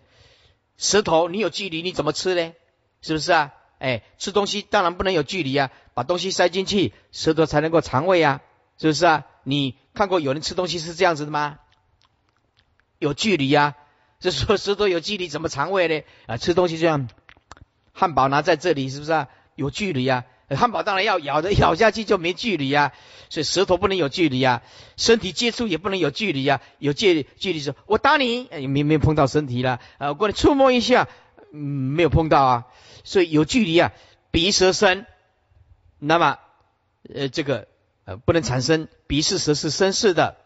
[0.77, 2.55] 舌头你有距离，你怎么吃呢？
[3.03, 3.55] 是不是啊？
[3.79, 8.43] 哎，吃东西当然不能有距离啊，把东西塞进去，舌头才能够肠胃啊，
[8.79, 9.27] 是不是啊？
[9.45, 11.59] 你看过有人吃东西是这样子的吗？
[13.01, 13.75] 有距离啊，
[14.21, 16.05] 这说舌头有距离怎么肠胃呢？
[16.29, 17.09] 啊，吃东西这样，
[17.93, 19.27] 汉堡拿在这里是不是啊？
[19.57, 22.93] 有距离啊，汉堡当然要咬的，咬下去就没距离啊，
[23.29, 24.63] 所以舌头不能有距离啊，
[24.97, 31.09] 身体接触也不能有距离啊，有距离距离说，我打你，没没碰到身体了，啊，过来触摸一下，
[31.53, 32.67] 嗯，没有碰到啊。
[33.03, 33.91] 所以有距离啊，
[34.31, 35.07] 鼻舌身，
[35.99, 36.39] 那么
[37.13, 37.67] 呃这个
[38.09, 40.39] 呃不能产生鼻是舌是身是的，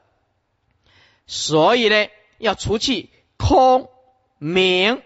[1.28, 3.88] 所以呢要除去空
[4.38, 5.00] 明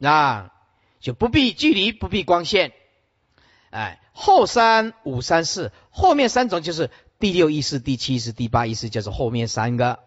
[0.00, 0.52] 啊，
[1.00, 2.72] 就不必距离不必光线，
[3.70, 9.98] 哎后三五三四后面三种就是第六意识第七意识第八意识就是后面三个。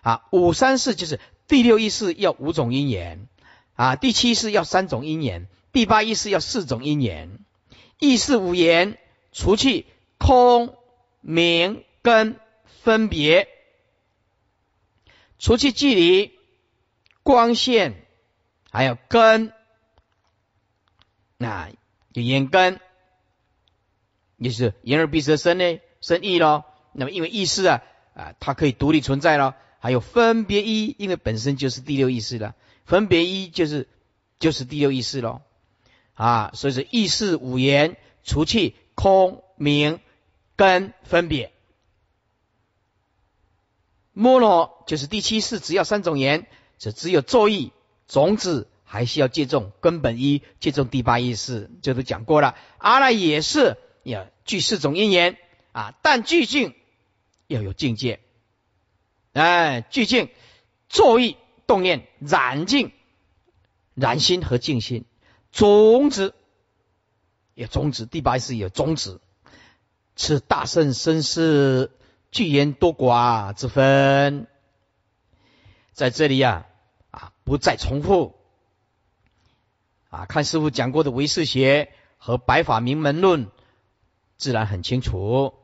[0.00, 3.28] 啊五三四就是第六意识要五种因缘。
[3.74, 5.48] 啊第七是要三种因缘。
[5.70, 7.40] 第八意识要四种因缘，
[7.98, 8.96] 意识五言，
[9.32, 9.84] 除去
[10.16, 10.74] 空、
[11.20, 12.38] 明、根、
[12.82, 13.48] 分别，
[15.38, 16.32] 除去距离、
[17.22, 18.06] 光线，
[18.70, 19.52] 还有根，
[21.36, 21.70] 那
[22.12, 22.80] 有眼根，
[24.36, 26.64] 也是眼耳鼻舌身呢，生意咯。
[26.92, 27.82] 那么因为意识啊
[28.14, 29.54] 啊，它可以独立存在咯。
[29.80, 33.86] 还有分别一，因为本身就是第六意识了，分别一就是
[34.40, 35.42] 就是第六意识咯。
[36.14, 40.00] 啊，所以是意识五言，除去空明
[40.58, 41.52] 根分别，
[44.12, 47.70] 摩罗就是第七世，只要三种言，这只有作意
[48.08, 52.56] 种子，还是要借重根本一，借重第八意识，这都讲过了。
[52.78, 55.38] 阿赖也是要具四种因缘
[55.70, 56.74] 啊，但具境
[57.46, 58.18] 要有境界，
[59.34, 60.28] 哎，具境
[60.88, 61.36] 作意
[61.68, 62.90] 动念染境，
[63.94, 65.04] 染心和静心。
[65.52, 66.34] 种子
[67.54, 69.20] 有种子，第八意识有种子，
[70.18, 71.92] 此大圣身世
[72.32, 74.48] 具言多寡之分，
[75.92, 76.66] 在这里呀
[77.12, 78.34] 啊不再重复
[80.10, 83.48] 啊，看师傅讲过的唯识学和白法明门论，
[84.36, 85.54] 自然很清楚。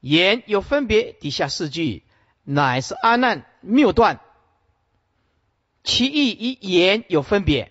[0.00, 2.02] 言有分别，底下四句
[2.42, 4.20] 乃是阿难谬断，
[5.84, 7.70] 其意与言有分别。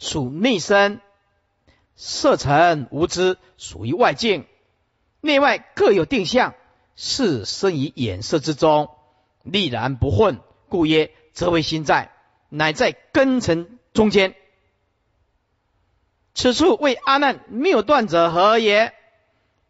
[0.00, 1.00] 属内身，
[1.94, 4.46] 色尘无知，属于外境，
[5.20, 6.54] 内外各有定向，
[6.96, 8.90] 是生于眼色之中，
[9.42, 12.12] 立然不混，故曰则为心在，
[12.48, 14.34] 乃在根尘中间。
[16.34, 18.94] 此处为阿难谬断者何也？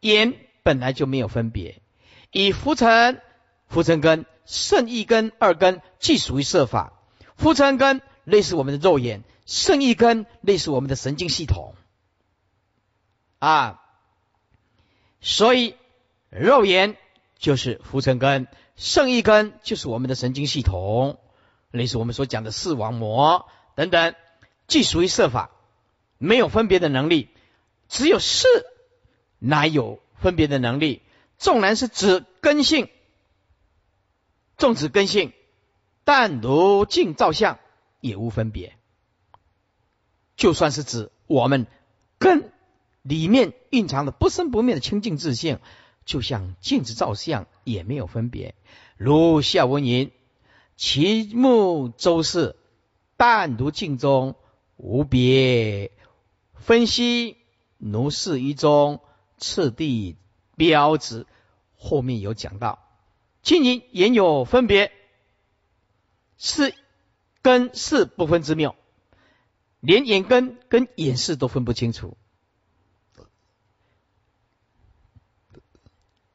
[0.01, 1.83] 眼本来就没有分别，
[2.31, 3.21] 以浮尘、
[3.67, 6.93] 浮尘根、圣意根二根，既属于色法，
[7.37, 9.25] 浮尘根类似我们的肉眼。
[9.47, 11.75] 圣意根类似我们的神经系统
[13.41, 13.83] 啊，
[15.21, 15.77] 所以
[16.31, 16.97] 肉眼
[17.39, 21.19] 就是浮尘根，圣意根就是我们的神经系统，
[21.71, 24.15] 类似我们所讲的视网膜等等，
[24.67, 25.51] 既属于色法，
[26.19, 27.29] 没有分别的能力，
[27.89, 28.47] 只有视
[29.39, 31.03] 乃有分别的能力。
[31.39, 32.91] 纵然是指根性，
[34.59, 35.33] 纵指根性，
[36.05, 37.59] 但如镜照相
[38.01, 38.77] 也无分别。
[40.37, 41.67] 就算是指我们
[42.19, 42.53] 根
[43.03, 45.59] 里面蕴藏的不生不灭的清净自性，
[46.05, 48.55] 就像镜子照相也没有分别。
[48.97, 50.11] 如下文言：
[50.77, 52.57] 其目周视，
[53.17, 54.37] 但如镜中
[54.77, 55.91] 无别。
[56.55, 57.37] 分析
[57.79, 59.01] 如是一中
[59.39, 60.17] 次第
[60.57, 61.27] 标志，
[61.77, 62.79] 后面有讲到，
[63.43, 64.93] 经营言有分别，
[66.37, 66.75] 是
[67.41, 68.77] 根是不分之妙。
[69.81, 72.19] 连眼根跟眼视都分不清楚。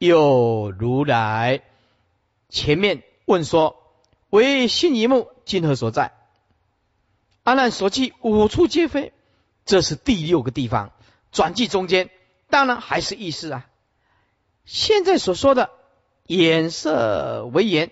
[0.06, 1.64] 又如来
[2.50, 3.84] 前面问说
[4.30, 6.14] ：“唯心一目，今何所在？”
[7.44, 9.14] 阿难所记五处皆非，
[9.66, 10.92] 这是第六个地方。
[11.32, 12.10] 转记中间，
[12.50, 13.68] 当然还是意识啊。
[14.64, 15.70] 现在所说的
[16.28, 17.92] 眼色为眼，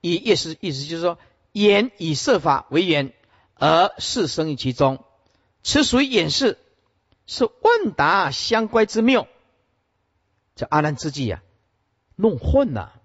[0.00, 1.18] 以意思意思就是说，
[1.52, 3.14] 眼以色法为眼，
[3.54, 5.02] 而事生于其中，
[5.62, 6.58] 此属于眼识，
[7.26, 9.26] 是问答相乖之妙。
[10.60, 11.42] 这阿难之计呀，
[12.16, 13.00] 弄混了，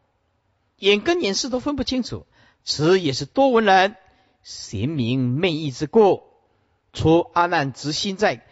[0.76, 2.28] 眼跟眼识都分不清楚，
[2.66, 3.96] 此也是多闻人。
[4.44, 6.24] 贤明昧意之故，
[6.92, 8.46] 除阿难之心在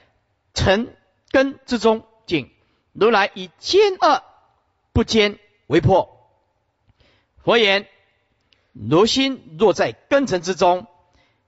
[0.54, 0.96] 尘
[1.32, 2.50] 根之中，竟
[2.94, 4.24] 如来以坚恶
[4.94, 5.38] 不坚
[5.68, 6.32] 为破。
[7.44, 7.86] 佛言：
[8.72, 10.88] 如心若在根尘之中，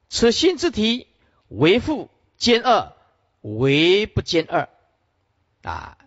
[0.10, 1.08] 此心之体
[1.48, 2.98] 为复坚恶，
[3.40, 4.68] 为不坚恶。
[5.64, 5.98] 啊，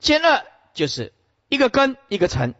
[0.00, 0.44] 坚恶
[0.76, 1.12] 就是
[1.48, 2.54] 一个根一个尘，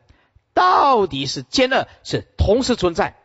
[0.55, 3.16] 到底是兼二是同时存在。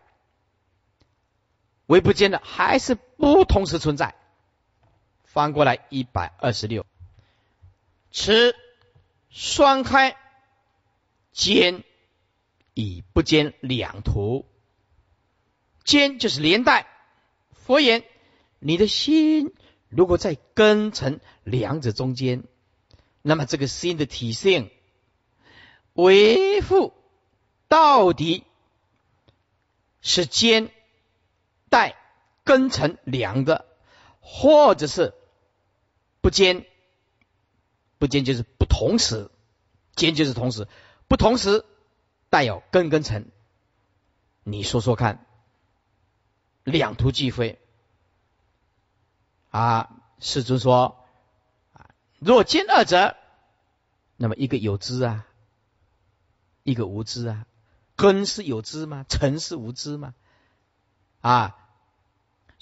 [1.87, 4.15] 为不兼的还是不同时存在。
[5.23, 6.85] 翻过来一百二十六，
[8.11, 8.53] 此
[9.29, 10.17] 双开
[11.31, 11.85] 兼
[12.73, 14.45] 以不兼两途，
[15.85, 16.85] 兼就是连带。
[17.53, 18.03] 佛言：
[18.59, 19.53] 你的心
[19.87, 22.43] 如果在根尘两者中间，
[23.21, 24.69] 那么这个心的体性
[25.93, 26.93] 为父
[27.67, 28.43] 到底
[30.01, 30.71] 是兼。
[31.69, 31.95] 带
[32.43, 33.65] 根成两个，
[34.19, 35.13] 或者是
[36.19, 36.65] 不兼，
[37.97, 39.31] 不坚就是不同时，
[39.95, 40.67] 坚就是同时，
[41.07, 41.63] 不同时
[42.29, 43.31] 带有根根尘。
[44.43, 45.25] 你说说看，
[46.65, 47.57] 两途俱非
[49.49, 49.95] 啊？
[50.19, 51.05] 世尊说
[51.71, 53.15] 啊，若兼二者，
[54.17, 55.25] 那么一个有知啊，
[56.63, 57.45] 一个无知啊。
[57.95, 59.05] 根是有知吗？
[59.07, 60.13] 尘是无知吗？
[61.21, 61.57] 啊？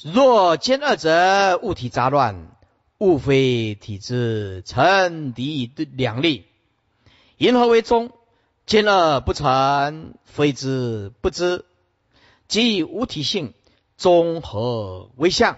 [0.02, 2.56] 若兼二者，物体杂乱，
[2.98, 6.46] 物非体之，成敌两利。
[7.38, 8.12] 因何为中？
[8.66, 11.66] 兼二不成，非之不知，
[12.48, 13.54] 即无体性，
[13.98, 15.58] 综合为相。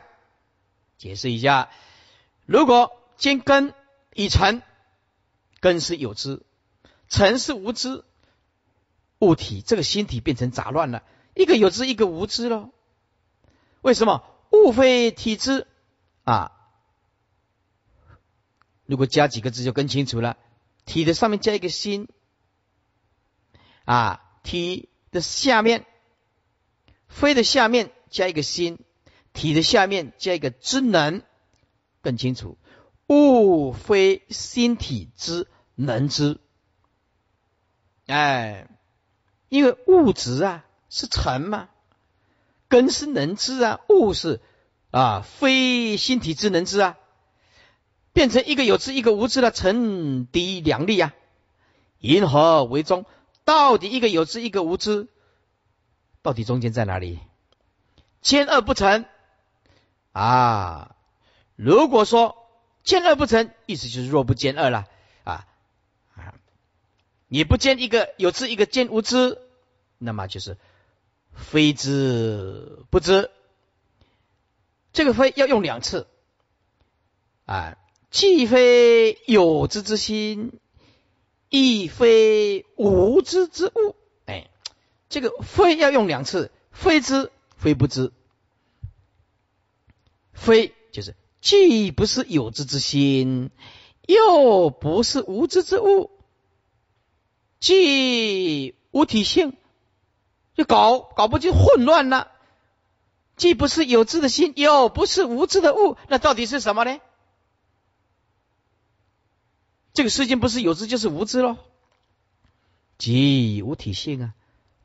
[0.98, 1.70] 解释一下：
[2.46, 3.74] 如果兼根
[4.14, 4.62] 已成，
[5.60, 6.42] 根是有知，
[7.10, 8.06] 成是无知，
[9.22, 11.04] 物体这个心体变成杂乱了，
[11.36, 12.72] 一个有知，一个无知了。
[13.82, 14.24] 为什么？
[14.52, 15.66] 物非体知
[16.24, 16.52] 啊！
[18.86, 20.38] 如果加几个字就更清楚了。
[20.84, 22.10] 体的上面加一个心
[23.86, 25.86] 啊，体的下面
[27.08, 28.80] 非的下面加一个心，
[29.32, 31.22] 体的下面加一个知能，
[32.02, 32.58] 更清楚。
[33.08, 36.40] 物非心体之能知，
[38.08, 38.68] 哎，
[39.52, 41.68] 因为物质啊是尘嘛。
[42.70, 44.40] 根是能知啊，物是
[44.92, 46.98] 啊，非心体之能知啊，
[48.14, 51.14] 变成一个有知一个无知的成敌两立啊，
[52.00, 53.06] 银河为中，
[53.44, 55.10] 到底一个有知一个无知，
[56.22, 57.20] 到底中间在哪里？
[58.22, 59.04] 兼二不成
[60.14, 60.96] 啊！
[61.58, 62.38] 如果说
[62.84, 64.88] 兼二不成，意思就是若不兼二了，
[67.34, 69.38] 你不见一个有知一个见无知，
[69.98, 70.58] 那么就是。
[71.34, 73.32] 非知不知，
[74.92, 76.06] 这个非要用两次
[77.46, 77.78] 啊，
[78.10, 80.60] 既非有知之心，
[81.48, 83.96] 亦非无知之物。
[84.26, 84.50] 哎，
[85.08, 88.12] 这个非要用两次，非知非不知，
[90.34, 93.52] 非就是既不是有知之心，
[94.06, 96.12] 又不是无知之物，
[97.62, 99.56] 既无体性。
[100.54, 102.30] 就搞搞不就混乱了，
[103.38, 107.00] 既不是有知的心，又不是无知的物，那到底是什么呢？
[109.94, 111.58] 这个世间不是有知就是无知喽，
[112.98, 114.34] 即无体性啊，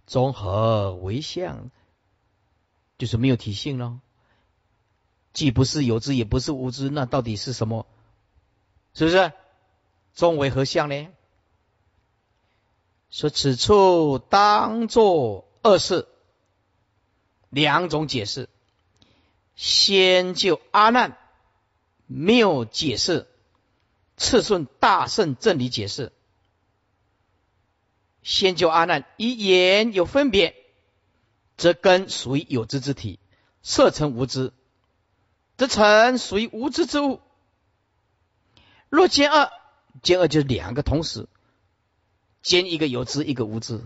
[0.07, 1.71] 综合为相，
[2.97, 3.99] 就是没有体性喽。
[5.33, 7.87] 既不是有知，也不是无知，那到底是什么？
[8.95, 9.33] 是不是？
[10.15, 11.09] 中为何相呢？
[13.11, 15.43] 说此处当作。
[15.63, 16.07] 二事
[17.49, 18.49] 两种解释，
[19.57, 21.19] 先就阿难
[22.07, 23.27] 谬解释，
[24.17, 26.13] 次顺大圣正理解释。
[28.23, 30.55] 先就阿难以言有分别，
[31.57, 33.19] 则根属于有知之体，
[33.61, 34.53] 色成无知。
[35.57, 37.21] 则尘属于无知之物。
[38.89, 39.51] 若兼二，
[40.01, 41.27] 兼二就是两个同时，
[42.47, 43.81] 兼一个有知，一个无知。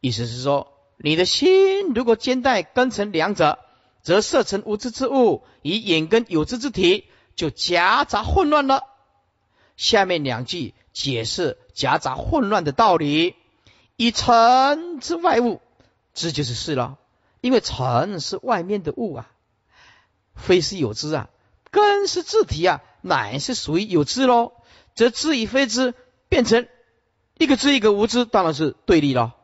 [0.00, 3.60] 意思是说，你的心如果兼带根成两者，
[4.02, 7.04] 则色成无知之物，以眼根有知之体，
[7.36, 8.82] 就夹杂混乱了。
[9.76, 13.36] 下面两句解释夹杂混乱的道理：
[13.94, 15.60] 以尘之外物，
[16.12, 16.98] 知就是事了，
[17.40, 19.30] 因为尘是外面的物啊，
[20.34, 21.30] 非是有知啊，
[21.70, 22.82] 根是自体啊。
[23.00, 24.54] 乃是属于有知喽，
[24.96, 25.94] 则知与非知
[26.28, 26.66] 变成
[27.38, 29.34] 一个知一个无知，当然是对立了，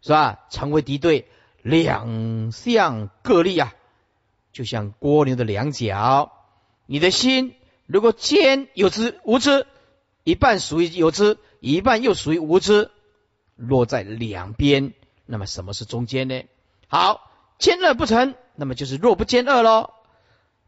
[0.00, 0.46] 是吧？
[0.50, 1.28] 成为敌对，
[1.62, 3.74] 两相各立啊，
[4.52, 6.32] 就像蜗牛的两角。
[6.86, 7.54] 你的心
[7.86, 9.66] 如果兼有知无知，
[10.24, 12.90] 一半属于有知，一半又属于无知，
[13.56, 14.94] 落在两边，
[15.26, 16.42] 那么什么是中间呢？
[16.88, 19.92] 好，兼二不成，那么就是若不兼二喽，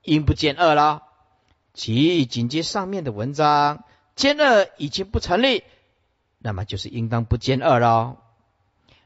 [0.03, 1.03] 应不兼二了。
[1.73, 3.85] 即紧接上面的文章，
[4.15, 5.65] 兼二已经不成立，
[6.45, 8.19] 那么就是应当不兼二了。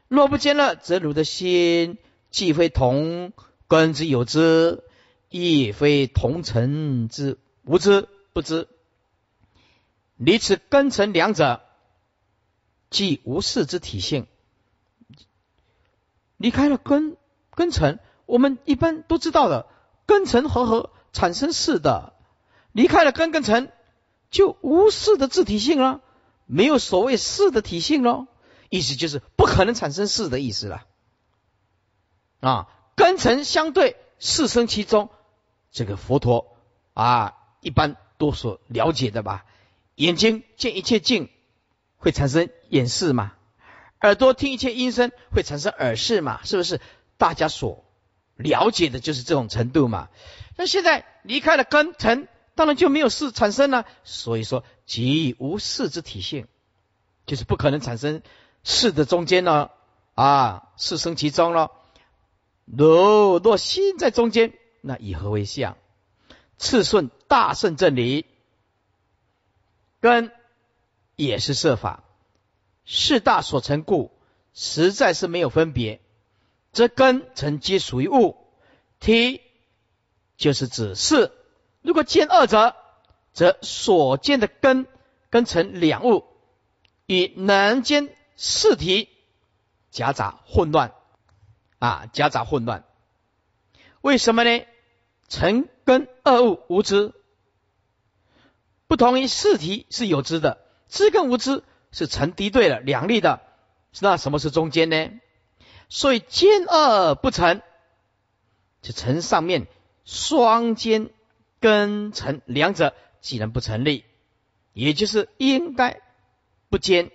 [0.09, 1.97] 若不兼二，则汝的心
[2.31, 3.31] 既非同
[3.69, 4.83] 根之有之，
[5.29, 8.67] 亦非同尘之无知不知。
[10.17, 11.61] 离此根尘两者，
[12.89, 14.27] 即无事之体性。
[16.35, 17.15] 离开了根
[17.55, 19.65] 根尘，我们一般都知道的，
[20.05, 22.11] 根尘合合产生事的。
[22.73, 23.71] 离开了根根尘，
[24.29, 26.01] 就无事的自体性了，
[26.51, 28.25] 没有所谓事的体性喽。
[28.69, 30.85] 意思就是不可能产生事的意思了。
[32.39, 35.09] 啊，根尘相对，事生其中。
[35.71, 36.57] 这个佛陀
[36.93, 39.45] 啊，一般都所了解的吧？
[39.95, 41.29] 眼睛见一切境，
[41.97, 43.33] 会产生眼视嘛？
[44.01, 46.41] 耳朵听一切音声，会产生耳视嘛？
[46.43, 46.81] 是不是？
[47.17, 47.83] 大家所
[48.35, 50.09] 了解的就是这种程度嘛？
[50.55, 52.27] 那现在离开了根尘。
[52.59, 56.45] 当然就没有事产生了，所以说即无事之体性，
[57.25, 58.21] 就是不可能产生
[58.65, 59.69] 事的中间呢
[60.13, 61.71] 啊，事生其中了。
[62.65, 64.51] 若若心在中间，
[64.81, 65.77] 那以何为相？
[66.57, 68.25] 次顺大圣正理，
[70.01, 70.29] 根
[71.15, 72.03] 也是设法，
[72.83, 74.11] 事大所成故，
[74.53, 76.01] 实在是没有分别，
[76.73, 78.35] 这根成皆属于物，
[78.99, 79.39] 体
[80.35, 81.31] 就是指事。
[81.81, 82.75] 如果见二者，
[83.31, 84.87] 则所见的根
[85.29, 86.25] 根成两物，
[87.05, 89.09] 与能见四体
[89.89, 90.93] 夹杂混乱
[91.79, 92.83] 啊，夹杂混乱。
[94.01, 94.65] 为什么呢？
[95.27, 97.13] 成根二物无知，
[98.87, 103.41] 不同于四体是有知的，知跟无知是成敌对了两立的。
[103.99, 105.11] 那什么是中间呢？
[105.87, 107.61] 所以兼二不成，
[108.81, 109.67] 就成上面
[110.03, 111.11] 双肩。
[111.59, 114.05] 根成两者既然不成立，
[114.73, 116.01] 也就是应该
[116.69, 117.11] 不兼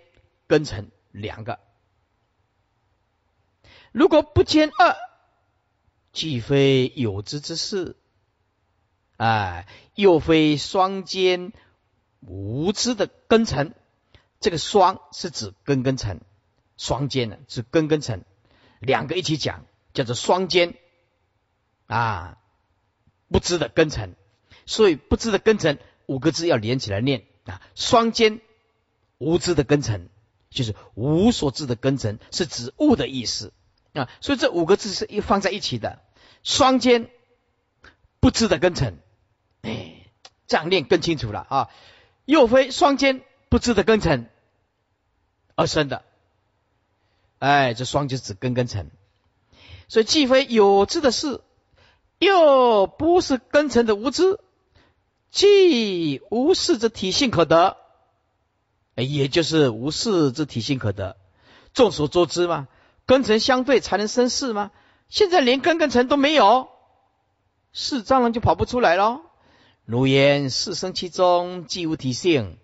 [0.47, 1.61] 根成两个。
[3.93, 4.97] 如果不兼二，
[6.13, 7.97] 既非有知之事，
[9.17, 11.53] 哎，又非双兼
[12.21, 13.73] 无知的根成。
[14.41, 16.21] 这个双是指根根成，
[16.77, 18.25] 双兼呢是根根成，
[18.79, 19.65] 两个一起讲
[19.95, 20.77] 叫做双兼
[21.87, 22.37] 啊，
[23.29, 24.15] 不知的根成。
[24.67, 28.41] 所以不知的根尘五个字要连起来念啊，双肩
[29.19, 30.09] 无知的根尘
[30.51, 33.53] 就是无所知的根尘，是指物的意思
[33.93, 34.09] 啊。
[34.21, 36.01] 所以这五个字是一放在一起的，
[36.43, 37.11] 双肩
[38.21, 38.99] 不知的根尘，
[39.63, 40.07] 哎，
[40.47, 41.71] 这样念更清楚了啊。
[42.25, 44.31] 又非双肩不知的根尘
[45.55, 46.05] 而生的，
[47.39, 48.91] 哎，这双就指根根尘，
[49.89, 51.43] 所以既非有知的事，
[52.19, 54.39] 又不是根尘的无知。
[55.35, 57.77] 既无事之体性可得，
[58.95, 61.17] 也就是无事之体性可得。
[61.73, 62.69] 众所周知嘛，
[63.05, 64.71] 根尘相对才能生事吗？
[65.09, 66.69] 现在连根根尘都没有，
[67.73, 69.23] 事当然就跑不出来了。
[69.85, 72.57] 如言事生其中，既无体性，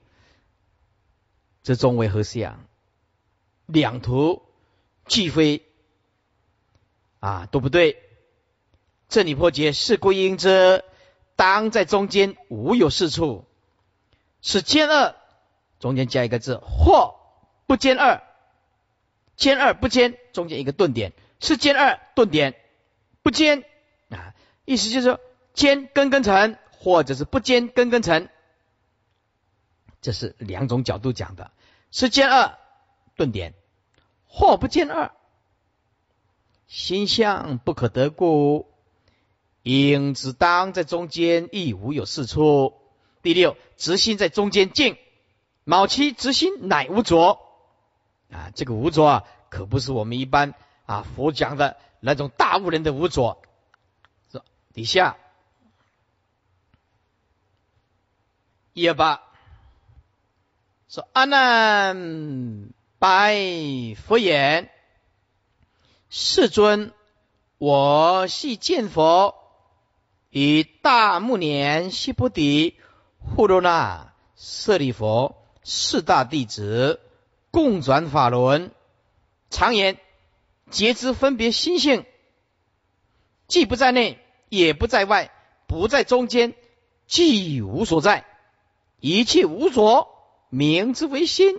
[1.64, 2.64] 这中为何相？
[3.66, 4.42] 两途
[5.08, 5.66] 俱非
[7.18, 8.00] 啊，都不对。
[9.08, 10.84] 这里破解是故应之。
[11.40, 13.46] 当在中间无有是处，
[14.42, 15.14] 是兼二，
[15.78, 17.14] 中间加一个字，或
[17.66, 18.22] 不兼二，
[19.36, 22.56] 兼二不兼，中间一个顿点，是兼二顿点，
[23.22, 23.64] 不兼
[24.10, 24.34] 啊，
[24.66, 25.18] 意思就是说
[25.54, 28.28] 兼根根成，或者是不兼根根成，
[30.02, 31.52] 这是两种角度讲的，
[31.90, 32.58] 是兼二
[33.16, 33.54] 顿点，
[34.26, 35.10] 或不兼二，
[36.66, 38.69] 心相不可得故。
[39.62, 42.74] 应之当在中间，亦无有是处。
[43.22, 44.96] 第六，直心在中间静。
[45.64, 47.38] 卯七直心乃无着
[48.32, 50.54] 啊，这个无着啊，可不是我们一般
[50.86, 53.38] 啊佛讲的那种大悟人的无着。
[54.32, 54.42] 说
[54.72, 55.18] 底下
[58.72, 59.22] 一二八
[60.88, 63.36] 说阿难拜
[63.96, 64.70] 佛言：
[66.08, 66.92] 世尊，
[67.58, 69.39] 我系见佛。
[70.30, 72.76] 以大目年悉不底
[73.18, 77.00] 护罗那舍利佛四大弟子
[77.50, 78.70] 共转法轮，
[79.50, 79.98] 常言
[80.70, 82.06] 皆知分别心性，
[83.48, 84.18] 既不在内，
[84.48, 85.32] 也不在外，
[85.66, 86.54] 不在中间，
[87.08, 88.24] 既无所在，
[89.00, 90.08] 一切无着，
[90.48, 91.58] 名之为心，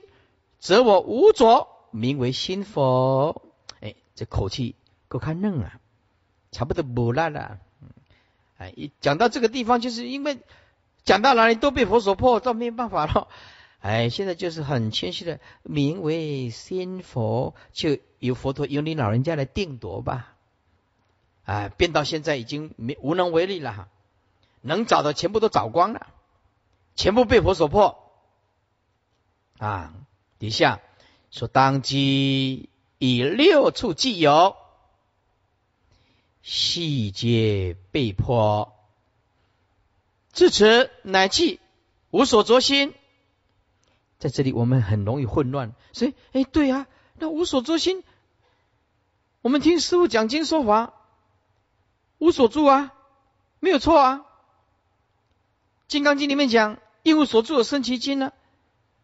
[0.60, 3.42] 则我无着，名为心佛。
[3.82, 4.76] 哎，这口气
[5.10, 5.82] 够看嫩啊，
[6.52, 7.60] 差不多不烂了。
[8.62, 10.38] 哎，一讲到这个地方，就是因为
[11.04, 13.28] 讲到哪里都被佛所破，都没办法了。
[13.82, 20.36] 哎，现在就是很谦虚的，名为仙佛，就由佛陀由你老人家来定夺吧。
[21.44, 23.88] 哎，变到现在已经没无能为力了，
[24.62, 26.06] 能找的全部都找光了，
[26.96, 28.12] 全部被佛所破。
[29.58, 29.96] 啊，
[30.38, 30.82] 底下
[31.32, 34.56] 说当机以六处既有。
[36.42, 38.74] 细节被迫，
[40.34, 41.60] 至此乃记
[42.10, 42.94] 无所着心。
[44.18, 48.04] 在这里我们很容易混乱，所以，哎，对啊，那无所着心，
[49.42, 50.94] 我们听师傅讲经说法，
[52.20, 52.94] 无所住啊，
[53.60, 54.26] 没有错啊。
[55.88, 58.32] 金刚经里面讲，一无所住而生其心呢，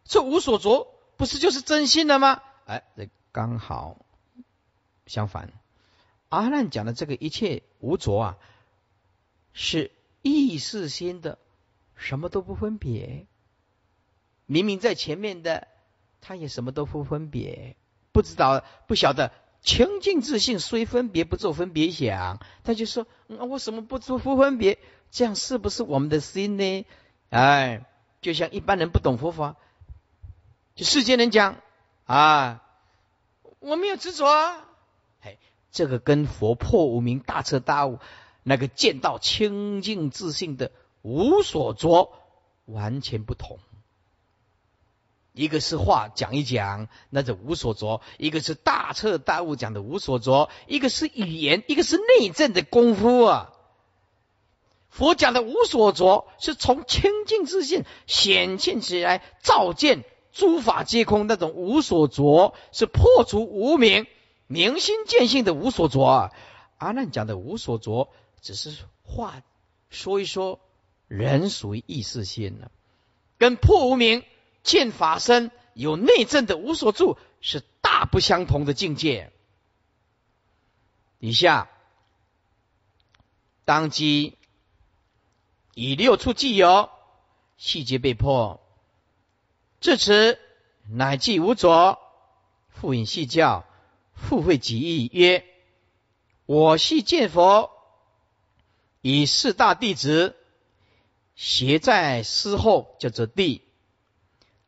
[0.06, 2.42] 这无所着不是就是真心了吗？
[2.66, 3.98] 哎，这刚好
[5.08, 5.52] 相反。
[6.30, 8.38] 阿难讲的这个一切无着啊，
[9.53, 11.38] 是意识心的，
[11.95, 13.25] 什么都不分别。
[14.45, 15.67] 明明在前面的，
[16.21, 17.75] 他也什么都不分别，
[18.11, 24.80] 不知道不晓得清净自信虽分别不做分别想，他就说：我什么不做不分别？
[25.11, 26.86] 这样是不是我们的心呢？
[27.30, 27.86] 哎，
[28.21, 29.55] 就像一般人不懂佛法，
[30.75, 31.61] 就世间人讲
[32.05, 32.63] 啊，
[33.59, 34.65] 我没有执着啊。
[35.78, 37.99] 这个跟佛破无明、大彻大悟、
[38.41, 40.71] 那个见到清净自信的
[41.03, 42.11] 无所着
[42.65, 43.59] 完全不同。
[45.34, 53.53] 一个是话讲一讲，那是无所着；一个是大彻大悟讲的无所着；一个是语言，一个是内证的功夫啊。
[54.89, 64.07] 佛讲的无所着，是从清净自信显现起来，照见诸法皆空那种无所着，是破除无明。
[64.48, 66.32] 明心见性的无所着啊，
[66.78, 68.10] 阿难讲的无所着，
[68.41, 69.43] 只是话
[69.89, 70.60] 说一说，
[71.08, 72.72] 人属于意识心了，
[73.38, 74.24] 跟破无明
[74.64, 79.32] 见法身有内证的无所住是大不相同的境界。
[81.20, 81.70] 以下
[83.66, 84.38] 当机
[85.74, 86.89] 以六处既有
[87.58, 88.62] 细节被破，
[89.82, 90.39] 至此
[90.89, 92.00] 乃即无着，
[92.70, 93.66] 复引细教。
[94.18, 95.45] 复会即意曰
[96.45, 97.72] ：“我系见佛，
[99.01, 100.36] 以四大弟子
[101.36, 103.61] 携在师后，叫做弟；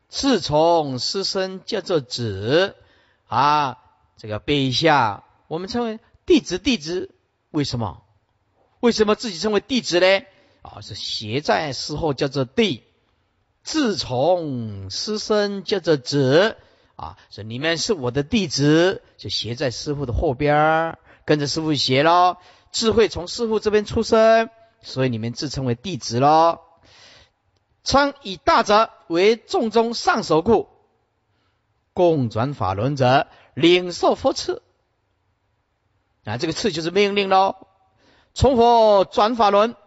[0.08, 2.76] 自从师身，叫做子。
[3.28, 3.80] 啊，
[4.18, 6.58] 这个背一下，我们称为弟子。
[6.58, 7.14] 弟子
[7.50, 8.04] 为什么？
[8.80, 10.26] 为什么自己称为弟子呢？
[10.62, 12.84] 啊，是携在师后，叫做弟；
[13.64, 16.56] 自从师身，叫做子。”
[17.00, 22.36] 啊，说你们是我的弟子，就学在师傅的后边跟着师傅学喽。
[22.74, 24.50] 智慧从师傅这边出生，
[24.82, 26.60] 所以你们自称为弟子喽。
[27.86, 30.68] 称以大者为众中上首故，
[31.93, 34.62] 共转法轮者领受佛赐。
[36.26, 37.56] 啊，这个赐就是命令喽。
[38.34, 39.78] 从佛转法轮，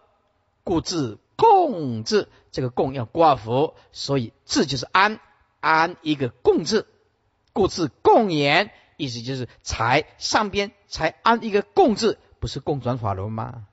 [0.65, 5.21] 故自共字，这个共要挂佛，所以字就是安
[5.61, 6.89] 安一个共字。
[7.53, 13.67] 故字共言，意思就是才上边才安一个共字，不是共转法轮吗？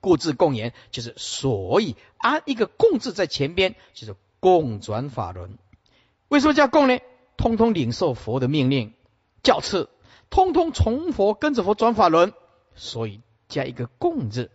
[0.00, 5.56] 故字共言就是所以安一个共字在前边，就是共转法轮。
[6.28, 6.98] 为什么叫共呢？
[7.36, 8.92] 通通领受佛的命令，
[9.42, 9.88] 教次，
[10.28, 12.34] 通通从佛跟着佛转法轮，
[12.74, 14.50] 所以加一个共字。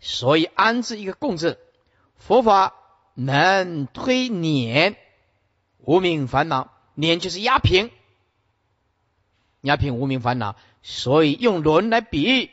[0.00, 1.58] 所以安置一个共字，
[2.16, 2.74] 佛法
[3.14, 4.96] 能推碾。
[5.90, 7.90] 无名烦恼，年就是压平，
[9.62, 12.48] 压平无名烦恼，所以用轮来比喻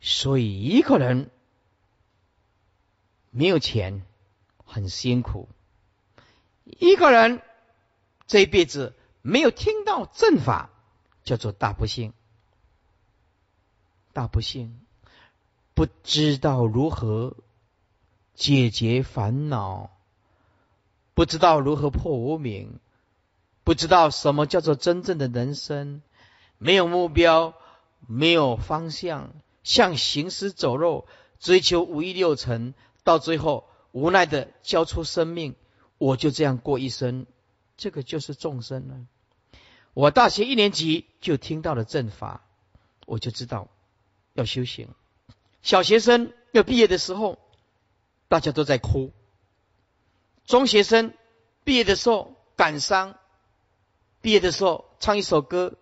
[0.00, 1.30] 所以一个人
[3.28, 4.06] 没有钱
[4.64, 5.50] 很辛苦，
[6.64, 7.42] 一个人
[8.26, 10.70] 这一辈子没有听到正法，
[11.24, 12.14] 叫做大不幸。
[14.14, 14.80] 大不幸，
[15.74, 17.36] 不知道如何
[18.34, 19.90] 解决烦恼，
[21.14, 22.80] 不知道如何破无明，
[23.64, 26.02] 不知道什么叫做真正的人生，
[26.58, 27.54] 没有目标，
[28.06, 29.32] 没有方向，
[29.62, 31.06] 像行尸走肉，
[31.38, 35.54] 追求五欲六尘，到最后无奈的交出生命，
[35.98, 37.26] 我就这样过一生，
[37.76, 38.96] 这个就是众生了。
[39.94, 42.44] 我大学一年级就听到了正法，
[43.06, 43.68] 我就知道。
[44.34, 44.88] 要修行，
[45.60, 47.38] 小学生要毕业的时候，
[48.28, 49.10] 大家都在哭；
[50.46, 51.14] 中学生
[51.64, 53.14] 毕业的时候感伤，
[54.20, 55.74] 毕业的时候唱一首歌：“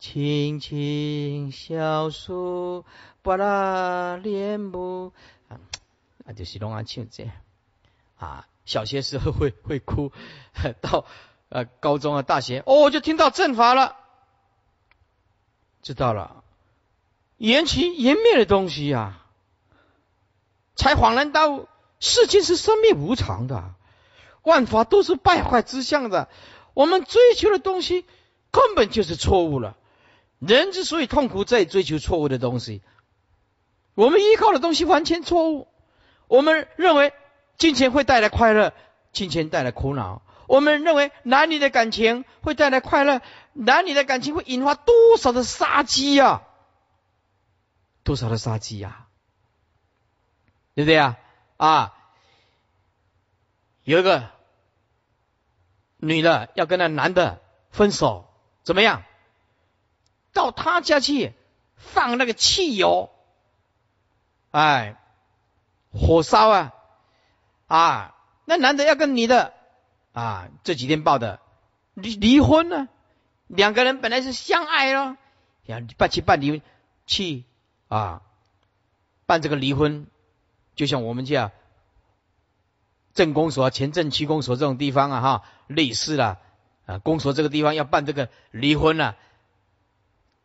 [0.00, 2.84] 青青小树，
[3.22, 5.12] 把那莲木
[5.48, 7.30] 啊，就是拢啊唱这。
[8.18, 8.46] 啊。
[8.64, 10.12] 小学时候会会哭，
[10.80, 11.04] 到
[11.48, 12.62] 呃高中啊大学。
[12.64, 13.96] 哦，就听到正法了，
[15.82, 16.44] 知道了。
[17.38, 19.26] 缘起缘灭的东西呀，
[20.76, 21.68] 才恍然大悟，
[22.02, 23.74] 世间是生命无常的，
[24.42, 26.28] 万法都是败坏之相的。
[26.74, 28.04] 我们追求的东西
[28.50, 29.76] 根本就是错误了。
[30.40, 32.82] 人之所以痛苦，在追求错误的东西。
[33.94, 35.68] 我们依靠的东西完全错误。
[36.26, 37.12] 我们认为
[37.56, 38.74] 金钱会带来快乐，
[39.12, 40.22] 金钱带来苦恼。
[40.48, 43.20] 我们认为男女的感情会带来快乐，
[43.52, 46.42] 男女的感情会引发多少的杀机呀？
[48.02, 49.06] 多少的杀机呀，
[50.74, 51.18] 对不对呀？
[51.56, 51.94] 啊，
[53.84, 54.30] 有一个
[55.96, 57.40] 女的要跟那男的
[57.70, 58.28] 分手，
[58.62, 59.02] 怎么样？
[60.32, 61.34] 到他家去
[61.76, 63.10] 放那个汽油，
[64.50, 64.96] 哎，
[65.92, 66.72] 火烧啊
[67.66, 68.14] 啊！
[68.44, 69.54] 那男的要跟女的
[70.12, 71.40] 啊，这几天报的
[71.94, 72.88] 离离婚呢？
[73.46, 75.16] 两个人本来是相爱咯，
[75.66, 76.62] 要办去办离婚
[77.06, 77.44] 去。
[77.88, 78.22] 啊，
[79.26, 80.06] 办这个离婚，
[80.74, 81.52] 就像我们这样
[83.14, 86.38] 镇公所、前镇区公所这种地方啊，哈，类似了
[86.86, 86.98] 啊。
[86.98, 89.16] 公所这个地方要办这个离婚了，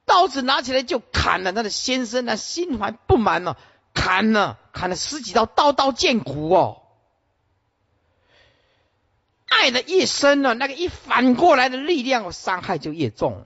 [0.06, 3.58] 刀子拿起来就砍了他的先生啊，心怀不满了，
[3.94, 6.84] 砍了，砍了十几刀，刀刀见骨哦。
[9.48, 13.46] 爱的越深了，那个一反过来的力量，伤害就越重。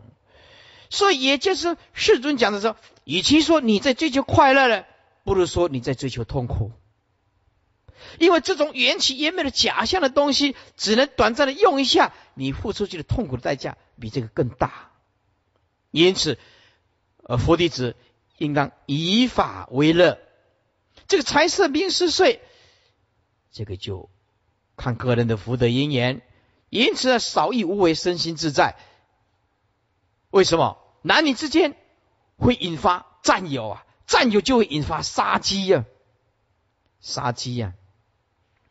[0.90, 4.86] 所以，也就是世尊讲的说，与其说你在追求快乐了，
[5.24, 6.72] 不如说你在追求痛苦。
[8.18, 14.92] 因为这种缘起缘灭的假象的东西，只能短暂的用一下，你付出去的痛苦的代价比这个更大。
[15.92, 16.40] 因此，
[17.24, 17.96] 呃，佛弟子
[18.38, 20.20] 应当以法为乐。
[21.08, 22.42] 这个财色名食睡，
[23.52, 24.10] 这个就
[24.76, 26.22] 看个人的福德因缘。
[26.70, 28.78] 因此，少欲无为，身心自在。
[30.30, 30.78] 为什么？
[31.04, 31.76] 男女之间
[32.38, 35.86] 会引发占有啊，占有就会引发杀机呀，
[37.00, 37.74] 杀机呀，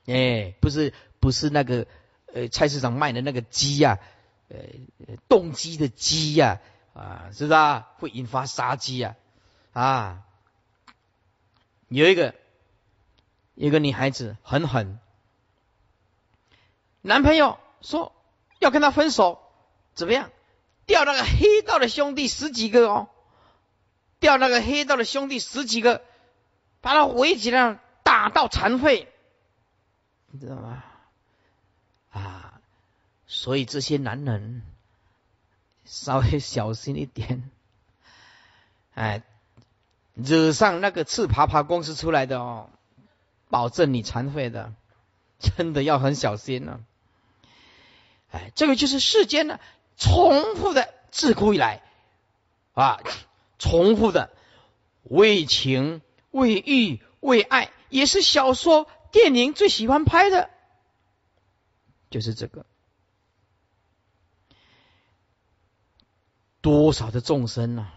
[0.06, 1.86] 哎，不是不是那个
[2.32, 3.98] 呃菜市场卖的那个鸡呀，
[4.48, 4.56] 呃
[5.28, 6.60] 动机的鸡呀，
[6.92, 7.88] 啊，是不是啊？
[7.98, 9.16] 会引发杀机呀？
[9.72, 10.24] 啊，
[11.88, 12.34] 有一个
[13.54, 14.98] 一个女孩子很狠，
[17.00, 18.12] 男朋友说
[18.58, 19.40] 要跟她分手，
[19.94, 20.30] 怎么样？
[20.86, 23.08] 调那个黑道的兄弟十几个哦，
[24.20, 26.02] 调那个黑道的兄弟十几个，
[26.80, 29.08] 把他围起来打到残废，
[30.30, 30.84] 你知道吗？
[32.12, 32.60] 啊，
[33.26, 34.62] 所以这些男人
[35.84, 37.50] 稍微小心一点，
[38.94, 39.22] 哎，
[40.14, 42.68] 惹上那个赤爬爬公司出来的哦，
[43.48, 44.72] 保证你残废的，
[45.38, 46.80] 真的要很小心呢。
[48.32, 49.58] 哎，这个就是世间呢。
[49.96, 51.82] 重复的，自古以来
[52.72, 53.00] 啊，
[53.60, 54.32] 重复的
[55.04, 56.02] 为情、
[56.32, 60.50] 为欲、为爱，也是小说、电影最喜欢拍的，
[62.10, 62.66] 就是这个。
[66.60, 67.94] 多少的众生啊，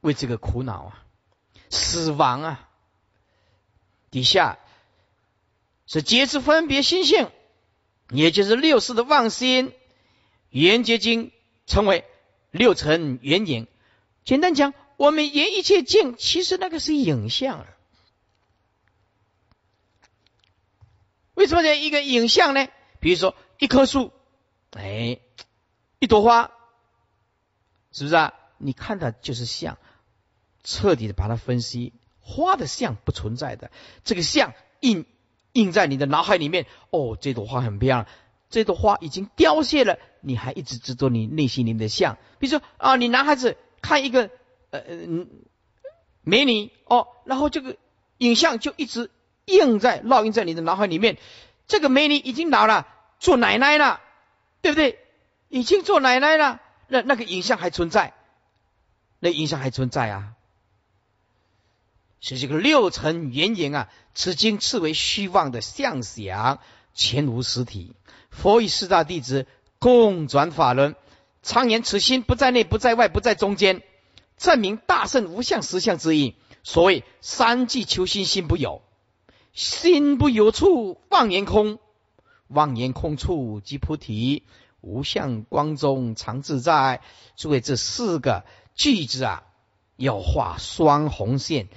[0.00, 1.04] 为这个苦恼啊，
[1.68, 2.68] 死亡啊，
[4.10, 4.58] 底下
[5.86, 7.30] 是皆是分别心性，
[8.10, 9.72] 也就是六世的妄心。
[10.48, 11.32] 缘觉经
[11.66, 12.04] 称为
[12.50, 13.66] 六尘缘影。
[14.24, 17.66] 简单讲，我们言一切境，其实那个是影像。
[21.34, 22.68] 为什么叫一个影像呢？
[23.00, 24.12] 比如说一棵树，
[24.70, 25.18] 哎，
[25.98, 26.52] 一朵花，
[27.90, 28.32] 是不是啊？
[28.58, 29.76] 你看它就是像，
[30.62, 31.92] 彻底的把它分析。
[32.20, 33.72] 花的像不存在的，
[34.04, 35.04] 这个像印
[35.52, 36.68] 印在你的脑海里面。
[36.90, 38.06] 哦，这朵花很漂亮，
[38.50, 42.18] 这朵花已经凋谢了，你还一直执着你内心里的像。
[42.38, 44.30] 比如说啊，你男孩子看一个
[44.72, 45.28] 呃嗯
[46.22, 47.76] 美女哦，然后这个
[48.18, 49.10] 影像就一直
[49.44, 51.18] 印在烙印在你的脑海里面。
[51.68, 52.88] 这个美女已经老了，
[53.20, 54.00] 做奶奶了，
[54.60, 54.98] 对不对？
[55.48, 58.14] 已经做奶奶了，那那个影像还存在，
[59.20, 60.32] 那影像还存在啊。
[62.20, 66.60] 是这个六尘缘影啊，此经次为虚妄的相想，
[66.94, 67.94] 前无实体。
[68.30, 69.46] 佛与四大弟子
[69.78, 70.94] 共转法轮，
[71.42, 73.82] 常言此心不在内，不在外，不在中间，
[74.42, 76.34] 证明大圣无相实相之意。
[76.64, 78.82] 所谓三际求心，心不有，
[79.52, 81.78] 心不有处妄言空，
[82.48, 84.42] 妄言空处即菩提。
[84.80, 87.02] 无相光中常自在。
[87.36, 89.44] 诸位，这四个句子啊，
[89.96, 91.68] 要画双红线。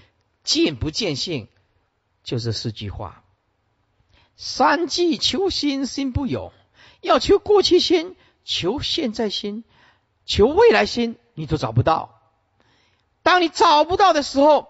[0.44, 1.48] 见不见性，
[2.24, 3.24] 就这四句话。
[4.36, 6.52] 三际求心，心不有；
[7.02, 9.64] 要求过去心，求现在心，
[10.26, 12.15] 求未来心，你都找不到。
[13.26, 14.68] 当你找不到的时候，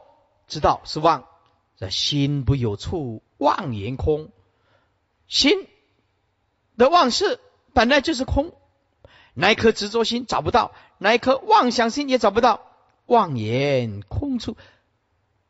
[0.47, 1.28] 知道是妄。
[1.76, 4.32] 这心不有处，妄言空。
[5.28, 5.68] 心
[6.78, 7.41] 的妄事
[7.74, 8.53] 本来就是空，
[9.34, 12.62] 那一颗执着心找不到，那一颗妄想心也找不到。
[13.08, 14.56] 妄言空处。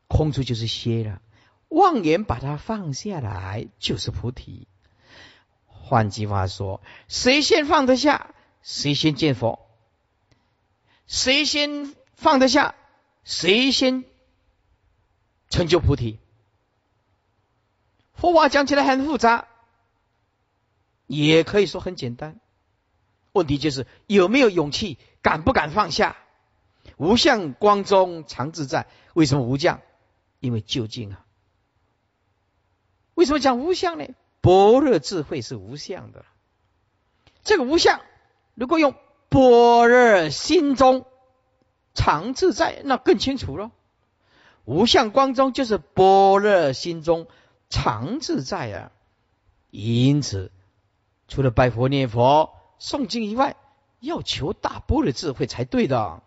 [0.07, 1.21] 空处就是歇了，
[1.69, 4.67] 妄言把它放下来就是菩提。
[5.67, 8.33] 换句话说，谁先放得下，
[8.63, 9.59] 谁先见佛；
[11.05, 12.73] 谁先放得下，
[13.25, 14.05] 谁先
[15.49, 16.19] 成就菩提。
[18.13, 19.47] 佛法讲起来很复杂，
[21.07, 22.39] 也可以说很简单。
[23.33, 26.15] 问题就是有没有勇气，敢不敢放下？
[26.97, 29.81] 无相光中常自在，为什么无相？
[30.39, 31.25] 因为究竟啊，
[33.15, 34.05] 为什么讲无相呢？
[34.39, 36.23] 般若智慧是无相的。
[37.43, 37.99] 这个无相，
[38.53, 38.95] 如果用
[39.29, 41.07] 般若心中
[41.95, 43.71] 常自在，那更清楚了。
[44.65, 47.27] 无相光中就是般若心中
[47.69, 48.91] 常自在啊。
[49.71, 50.51] 因此，
[51.27, 53.55] 除了拜佛念佛诵经以外，
[53.99, 56.21] 要求大般若智慧才对的。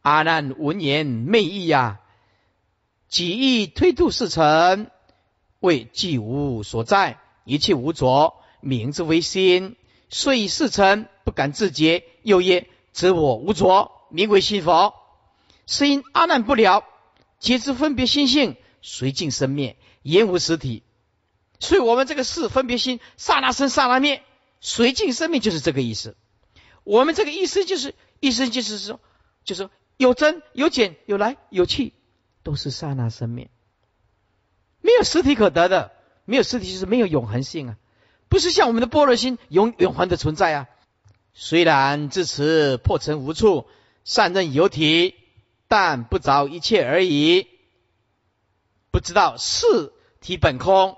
[0.00, 1.98] 阿难闻言昧意呀。
[3.08, 4.90] 己意推度世尘，
[5.60, 9.76] 为既无所在，一切无着，名之为心。
[10.08, 14.94] 遂以世尘不敢自觉，又曰：则我无着，名为心佛。
[15.66, 16.84] 是因阿难不了，
[17.38, 20.82] 皆知分别心性随境生灭，言无实体。
[21.58, 24.22] 所以我们这个是分别心，刹那生刹那灭，
[24.60, 26.16] 随境生灭就是这个意思。
[26.84, 29.00] 我们这个意思就是，意思就是说，
[29.44, 31.94] 就是有增有减，有来有去。
[32.44, 33.50] 都是刹那生灭，
[34.80, 35.92] 没有实体可得的，
[36.24, 37.76] 没有实体就是没有永恒性啊！
[38.28, 40.68] 不是像我们的般若心永永恒的存在啊！
[41.34, 43.66] 虽然至此破尘无处，
[44.04, 45.14] 善任有体，
[45.66, 47.48] 但不着一切而已。
[48.90, 50.96] 不知道四体本空，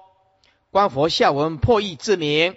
[0.71, 2.57] 观佛下文破译之名，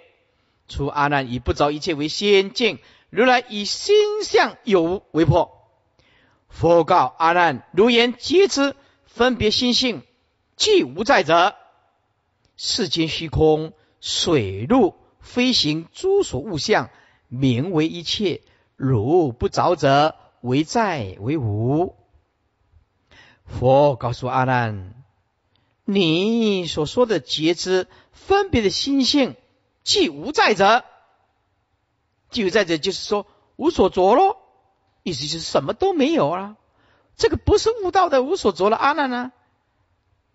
[0.68, 5.70] 除阿难以不着一切为先境，如来以心相有为破。
[6.48, 8.74] 佛告阿难：如言皆知，
[9.06, 10.02] 分别心性，
[10.56, 11.54] 既无在者，
[12.56, 16.90] 世间虚空、水陆、飞行诸所物象，
[17.28, 18.42] 名为一切。
[18.76, 21.96] 如不着者，为在为无。
[23.44, 24.94] 佛告诉阿难：
[25.84, 29.36] 你所说的觉知、分别的心性，
[29.82, 30.84] 即无在者，
[32.30, 33.26] 即无在者，就是说
[33.56, 34.36] 无所着咯。
[35.02, 36.56] 意思就是什么都没有啊！
[37.16, 39.32] 这个不是悟道的无所着了阿难呢？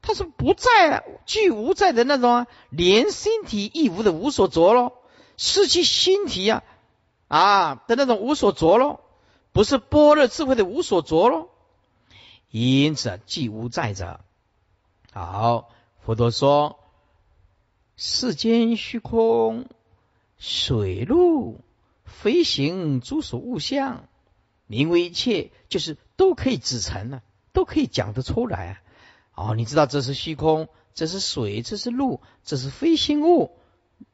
[0.01, 5.01] 他是不在、具无在的那种啊，连心体亦无的无所着咯，
[5.37, 6.63] 失去心体呀
[7.33, 8.99] 啊的那种无所着喽，
[9.53, 11.49] 不是般若智慧的无所着喽。
[12.51, 14.19] 因此，既无在者。
[15.11, 15.69] 好，
[16.05, 16.79] 佛陀说：
[17.95, 19.65] 世间虚空、
[20.37, 21.61] 水陆、
[22.05, 24.07] 飞行诸所物象。
[24.67, 27.21] 名为一切，就是都可以指成了，
[27.51, 28.81] 都可以讲得出来
[29.35, 29.49] 啊！
[29.49, 33.57] 哦，你知道这是虚空，这是水，这是路，这是飞行物，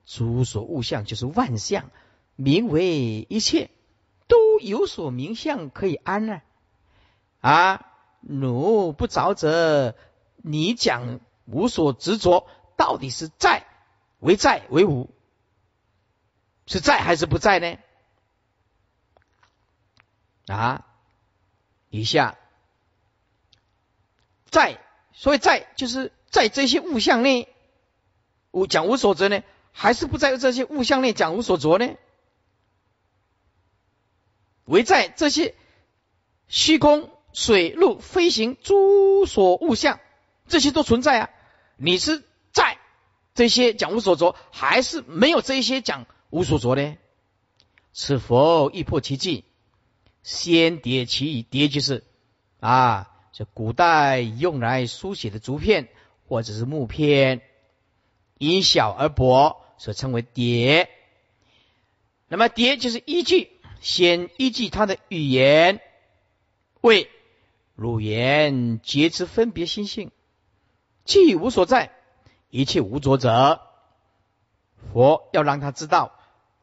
[0.05, 1.91] 诸所物象就是万象，
[2.41, 3.69] 名为一切，
[4.29, 6.41] 都有所名相可以安呢。
[7.41, 7.85] 啊，
[8.21, 9.93] 汝不着者，
[10.37, 13.65] 你讲无所执着，到底是在
[14.19, 15.09] 为在为无，
[16.65, 17.77] 是在还是不在呢？
[20.47, 20.85] 啊，
[21.89, 22.37] 以下，
[24.49, 24.79] 在
[25.11, 27.53] 所以在就是在这些物象内，
[28.51, 31.97] 无讲无所着呢，还是不在这些物象内讲无所着呢？
[34.69, 35.55] 唯在这些
[36.47, 39.99] 虚空、水、陆、飞行诸所物象，
[40.47, 41.29] 这些都存在啊。
[41.75, 42.77] 你是在
[43.33, 46.97] 这些讲无所着，还是没有这些讲无所着呢？
[47.93, 49.43] 此佛亦破其境，
[50.21, 52.03] 先叠其意，叠就是
[52.59, 55.87] 啊，这古代用来书写的竹片
[56.27, 57.41] 或者是木片，
[58.37, 60.91] 因小而薄，所称为叠。
[62.27, 63.49] 那么叠就是依据。
[63.81, 65.81] 先依据他的语言，
[66.81, 67.09] 为
[67.75, 70.11] 汝言皆知分别心性，
[71.05, 71.91] 既无所在，
[72.49, 73.61] 一切无着者。
[74.91, 76.13] 佛要让他知道，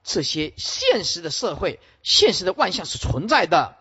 [0.03, 3.77] 这些现实的社会、现实的万象是存在的。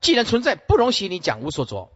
[0.00, 1.90] 既然存在，不容许你讲无所着。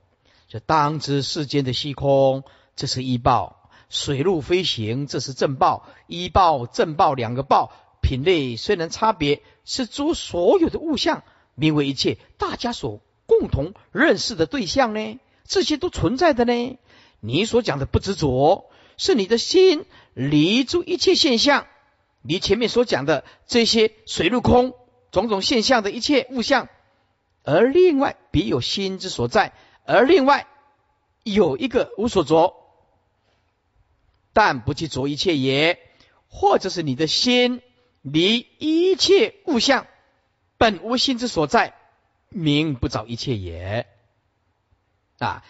[0.46, 2.44] 就当知世间的虚空，
[2.76, 5.86] 这是一报；水陆飞行，这是正报。
[6.06, 7.72] 一报、正报两个报。
[8.02, 11.22] 品类虽然差别，是诸所有的物象，
[11.54, 15.18] 名为一切大家所共同认识的对象呢？
[15.46, 16.78] 这些都存在的呢。
[17.20, 21.66] 你所讲的不执着，是你的心离诸一切现象，
[22.22, 24.74] 你前面所讲的这些水陆空
[25.10, 26.68] 种种现象的一切物象，
[27.42, 29.54] 而另外别有心之所在，
[29.86, 30.46] 而另外
[31.22, 32.54] 有一个无所着，
[34.34, 35.78] 但不去着一切也，
[36.28, 37.62] 或者是你的心。
[38.04, 39.86] 离一切物象
[40.58, 41.74] 本无心之所在，
[42.28, 43.86] 名不着一切也。
[45.18, 45.42] 啊，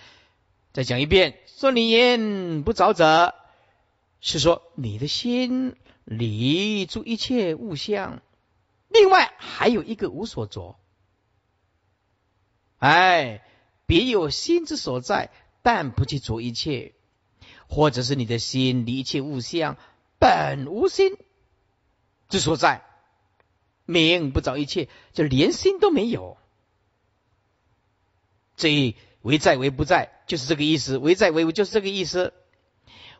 [0.72, 3.34] 再讲一遍，说你言不着者，
[4.20, 5.74] 是说你的心
[6.04, 8.22] 离诸一切物象，
[8.86, 10.78] 另外还有一个无所着。
[12.78, 13.44] 哎，
[13.84, 15.32] 别有心之所在，
[15.62, 16.92] 但不去着一切，
[17.66, 19.76] 或者是你的心离一切物象
[20.20, 21.16] 本无心。
[22.34, 22.82] 之所在，
[23.84, 26.36] 名不着一切，就连心都没有。
[28.56, 30.98] 这为在为不在，就是这个意思。
[30.98, 32.32] 为在为无，就是这个意思。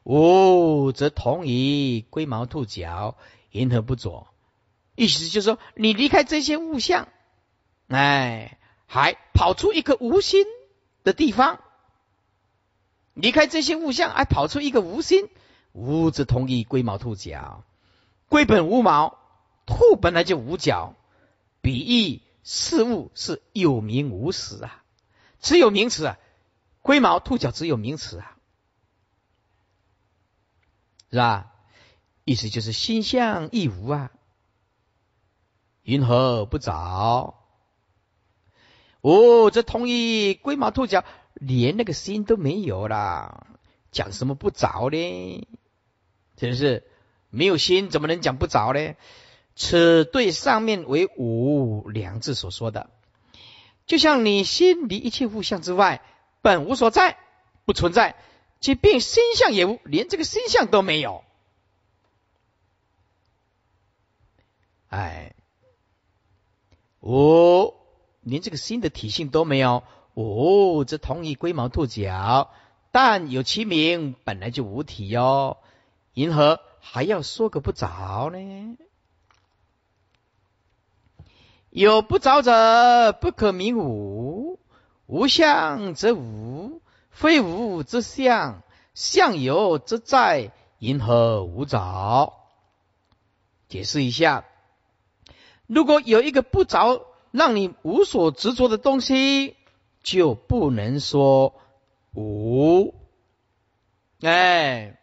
[0.03, 3.17] 无则同于龟毛兔角，
[3.53, 4.27] 银河不着。
[4.97, 7.07] 意思就是说，你离开这些物象，
[7.87, 10.45] 哎，还跑出一个无心
[11.05, 11.61] 的地方。
[13.13, 15.29] 离开这些物象，还跑出一个无心。
[15.71, 17.63] 无则同于龟毛兔角。
[18.29, 19.19] 龟本无毛，
[19.67, 20.95] 兔本来就无角，
[21.61, 24.83] 比喻事物是有名无实啊，
[25.41, 26.19] 只有名词啊。
[26.83, 28.37] 龟毛兔角只有名词啊，
[31.11, 31.53] 是吧？
[32.25, 34.11] 意思就是心相亦无啊，
[35.83, 37.35] 云何不着？
[39.01, 41.05] 哦，这同意龟毛兔角
[41.35, 43.47] 连那个心都没有啦，
[43.91, 45.49] 讲什么不着呢？
[46.37, 46.91] 真是。
[47.35, 48.95] 没有心，怎么能讲不着呢？
[49.57, 52.91] 此对上面为无两字所说的，
[53.87, 56.03] 就像你心离一切物象之外，
[56.43, 57.19] 本无所在，
[57.65, 58.17] 不存在，
[58.59, 61.23] 即便心相也无，连这个心相都没有。
[64.89, 65.37] 哎，
[67.01, 67.75] 无
[68.23, 72.51] 连这个心的体性都没有，无则同以龟毛兔角，
[72.91, 75.59] 但有其名，本来就无体哟。
[76.15, 76.59] 银河。
[76.87, 78.77] 还要说个不着呢？
[81.71, 84.59] 有不着者，不可名无；
[85.07, 88.63] 无相则无，非无则相，
[88.93, 92.35] 相有则在，因何无着？
[93.69, 94.45] 解释一下：
[95.67, 99.57] 如果有一个不着，让你无所执着的东西，
[100.03, 101.55] 就不能说
[102.13, 102.95] 无。
[104.21, 105.01] 哎。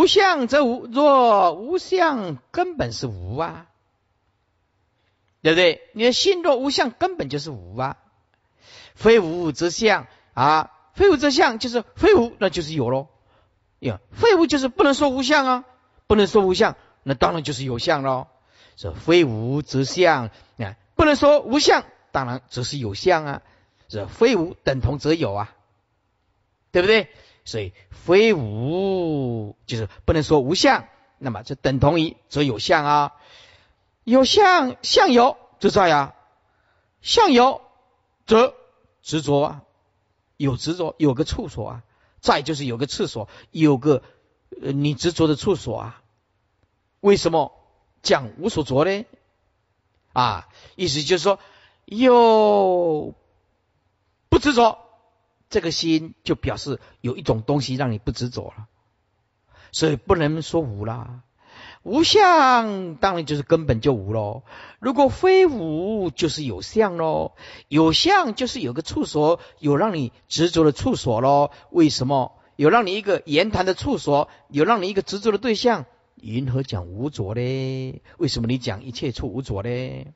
[0.00, 3.66] 无相则无，若无相，根本是无啊，
[5.42, 5.82] 对不对？
[5.92, 7.98] 你的心若无相，根本就是无啊。
[8.94, 13.08] 非无则相啊，非无则相就是非无，那就是有喽。
[13.80, 15.64] 呀，非无就是不能说无相啊，
[16.06, 18.28] 不能说无相，那当然就是有相喽。
[18.76, 23.42] 这非无则相啊，不能说无相，当然则是有相啊。
[23.88, 25.54] 这非无等同则有啊，
[26.72, 27.10] 对不对？
[27.44, 30.88] 所以非无就是不能说无相，
[31.18, 33.12] 那么就等同于则有相啊，
[34.04, 36.14] 有相相有则在啊，
[37.00, 37.62] 相有
[38.26, 38.54] 则
[39.02, 39.62] 执着啊，
[40.36, 41.82] 有执着有个处所啊，
[42.20, 44.02] 在就是有个厕所，有个
[44.62, 46.02] 呃你执着的处所啊，
[47.00, 47.52] 为什么
[48.02, 49.04] 讲无所着呢？
[50.12, 51.38] 啊，意思就是说
[51.84, 53.14] 有
[54.40, 54.78] 执着，
[55.50, 58.68] 这个心就表示有一种东西让你不执着了，
[59.72, 61.24] 所以不能说无啦。
[61.82, 64.44] 无相当然就是根本就无喽。
[64.80, 67.32] 如果非无，就是有相喽。
[67.68, 71.50] 有相就是有个处所，有让你执着的处所喽。
[71.70, 75.86] 为什么有让你一个言谈的处所，有让你一个执着的对象？
[76.16, 78.02] 云何讲无着呢？
[78.18, 80.06] 为什么你讲一切处无着呢？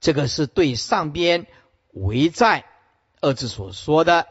[0.00, 1.46] 这个是对上边
[1.92, 2.64] 为在
[3.22, 4.26] 二字所说的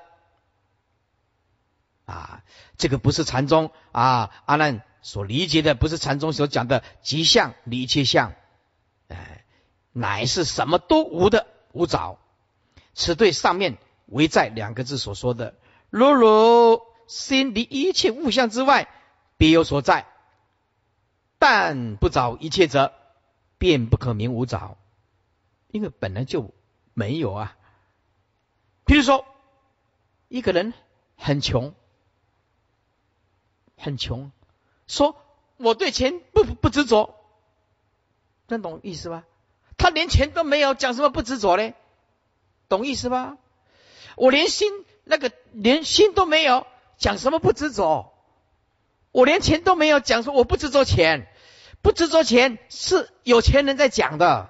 [2.06, 2.44] 啊，
[2.78, 4.84] 这个不是禅宗啊，阿难。
[5.04, 8.34] 所理解的不是禅宗所讲的吉相离一切相，
[9.08, 9.46] 哎，
[9.94, 12.20] 乃是什么都无的无着。
[12.94, 15.56] 此对上面为在两个字所说的，
[15.90, 18.90] 如如心离一切物象之外，
[19.38, 20.06] 别有所在，
[21.40, 22.94] 但不着一切者，
[23.58, 24.78] 便不可名无着，
[25.70, 26.54] 因为本来就
[26.94, 27.58] 没有啊。
[28.92, 29.24] 譬如说，
[30.28, 30.74] 一个人
[31.16, 31.74] 很穷，
[33.78, 34.34] 很穷。
[34.86, 35.16] 说
[35.56, 37.16] 我对钱不不执着，
[38.48, 39.24] 能懂意思吧？
[39.78, 41.72] 他连钱都没有，讲什么不执着呢？
[42.68, 43.38] 懂意思吧？
[44.18, 44.70] 我连心
[45.06, 46.68] 那个连心都没有，
[46.98, 48.12] 讲什么不执着？
[49.14, 51.30] 我连钱都没有，讲说我不执着钱，
[51.82, 54.50] 不执着钱是有钱人在讲的，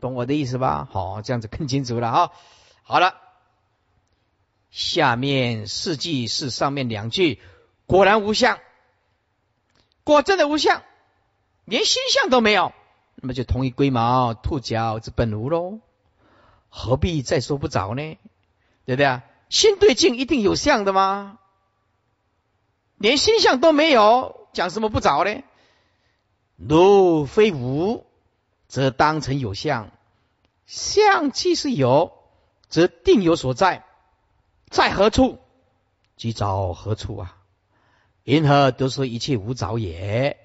[0.00, 0.88] 懂我的意思吧？
[0.90, 2.32] 好，这样子更清楚了啊。
[2.82, 3.20] 好了，
[4.70, 7.40] 下面四句是上面两句，
[7.86, 8.58] 果然无相。
[10.04, 10.82] 果真的无相，
[11.64, 12.72] 连心相都没有，
[13.16, 15.80] 那么就同一龟毛兔角之本无喽，
[16.68, 18.18] 何必再说不着呢？
[18.86, 19.24] 对不对啊？
[19.50, 21.38] 心对境一定有相的吗？
[22.96, 25.42] 连心相都没有，讲什么不着呢？
[26.56, 28.06] 若非无，
[28.66, 29.90] 则当成有相；
[30.66, 32.12] 相既是有，
[32.68, 33.84] 则定有所在，
[34.70, 35.38] 在何处，
[36.16, 37.36] 即找何处啊？
[38.24, 40.38] 因何都说一切无着也？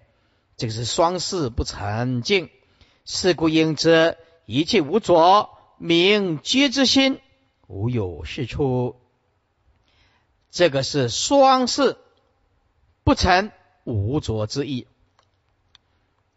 [0.56, 2.50] 这个是双世不成净，
[3.06, 7.20] 是故应知一切无着，明觉之心，
[7.68, 8.96] 无有是处。
[10.52, 11.98] 这个是双世
[13.04, 13.52] 不成
[13.84, 14.88] 无着之意。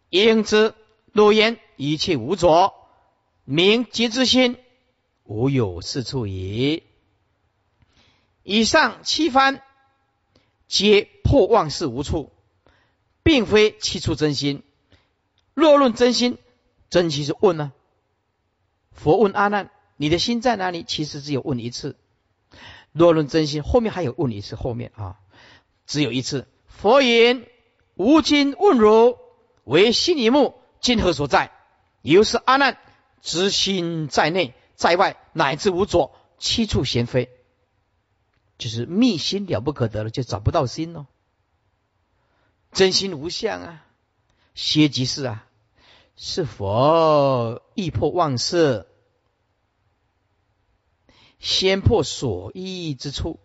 [0.09, 0.75] 应知
[1.13, 2.73] 若言一切无着，
[3.45, 4.57] 明觉之心，
[5.25, 6.83] 无有是处矣。
[8.47, 9.61] 以上七番。
[10.69, 12.33] 皆破妄事无处，
[13.23, 14.65] 并非七处真心。
[15.55, 16.39] 若论真心，
[16.91, 17.73] 真心是问呢？
[18.91, 21.97] 佛问阿难：“你的心在哪里？”其实只有问一次。
[22.91, 24.57] 若论真心，后面还有问一次。
[24.57, 25.21] 后面啊，
[25.87, 26.49] 只有一次。
[26.67, 27.47] 佛言
[27.95, 29.19] ：“吾今问汝，
[29.63, 31.53] 为心一目，今何所在？”
[32.03, 32.77] 由是阿难
[33.23, 37.31] 知心在内，在外乃至无左，七处贤非。
[38.59, 41.07] 就是密心了不可得了，就找不到心喽。
[42.73, 43.87] 真心无相啊，
[44.55, 45.47] 歇即是啊，
[46.17, 48.87] 是佛意破妄色，
[51.39, 53.41] 先破所依之处。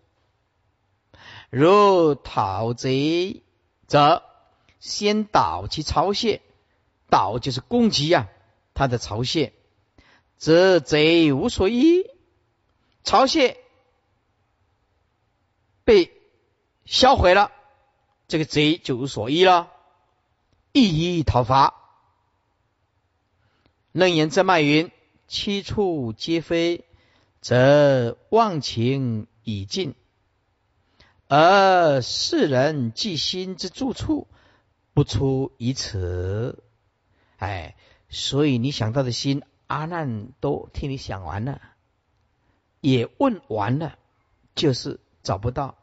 [1.50, 3.44] 如讨贼，
[3.88, 4.24] 则
[4.80, 6.42] 先导其巢穴，
[7.10, 8.30] 导就是攻击啊，
[8.74, 9.54] 他的巢穴，
[10.38, 12.10] 则贼无所依，
[13.04, 13.61] 巢穴。
[15.84, 16.12] 被
[16.86, 17.52] 销毁了，
[18.28, 19.72] 这个贼就无所依了，
[20.72, 21.76] 一一讨伐。
[23.92, 24.92] 楞严正脉云：
[25.28, 26.86] 七处皆非，
[27.42, 29.94] 则忘情已尽；
[31.28, 34.28] 而世人即心之住处，
[34.94, 36.64] 不出于此。
[37.38, 37.76] 哎，
[38.10, 41.62] 所以你想到的心，阿难都替你想完了，
[42.80, 43.98] 也问完了，
[44.56, 45.00] 就是。
[45.24, 45.76] 找不到，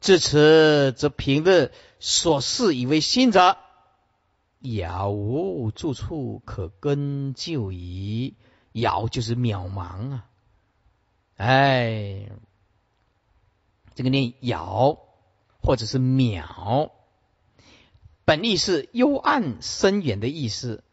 [0.00, 3.56] 至此则平日所视以为心者，
[4.60, 8.34] 杳无住处可根救矣。
[8.72, 10.26] 杳就是渺茫啊！
[11.36, 12.28] 哎，
[13.94, 14.98] 这个念杳
[15.62, 16.90] 或者是渺，
[18.24, 20.84] 本意是幽暗深远的意思。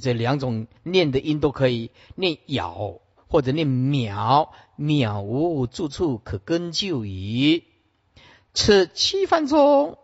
[0.00, 3.00] 这两种念的音都可以念杳。
[3.26, 7.64] 或者念渺渺无住处可根救矣。
[8.52, 9.98] 此七番中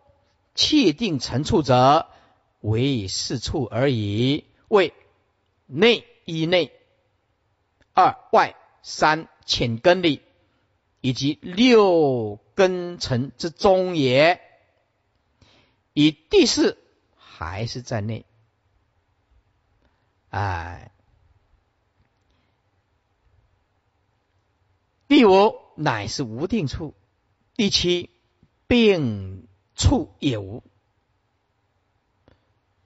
[0.55, 2.09] 确定成处者，
[2.59, 4.45] 为四处而已。
[4.67, 4.93] 为
[5.67, 6.71] 内一内，
[7.93, 10.21] 二外三浅根里，
[11.01, 14.41] 以及六根尘之中也。
[15.93, 16.77] 以第四
[17.15, 18.25] 还是在内。
[20.29, 20.91] 哎。
[25.11, 26.93] 第五乃是无定处，
[27.57, 28.09] 第七
[28.65, 29.45] 病
[29.75, 30.63] 处也无。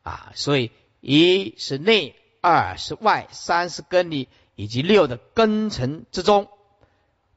[0.02, 0.72] 啊，所以
[1.02, 6.50] 一是内，二是外，三是根里，以及六的根尘之中，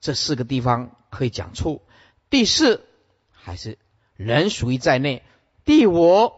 [0.00, 1.82] 这四个地方可以讲处。
[2.30, 2.82] 第四
[3.30, 3.76] 还是
[4.16, 5.22] 人属于在内，
[5.66, 6.32] 第五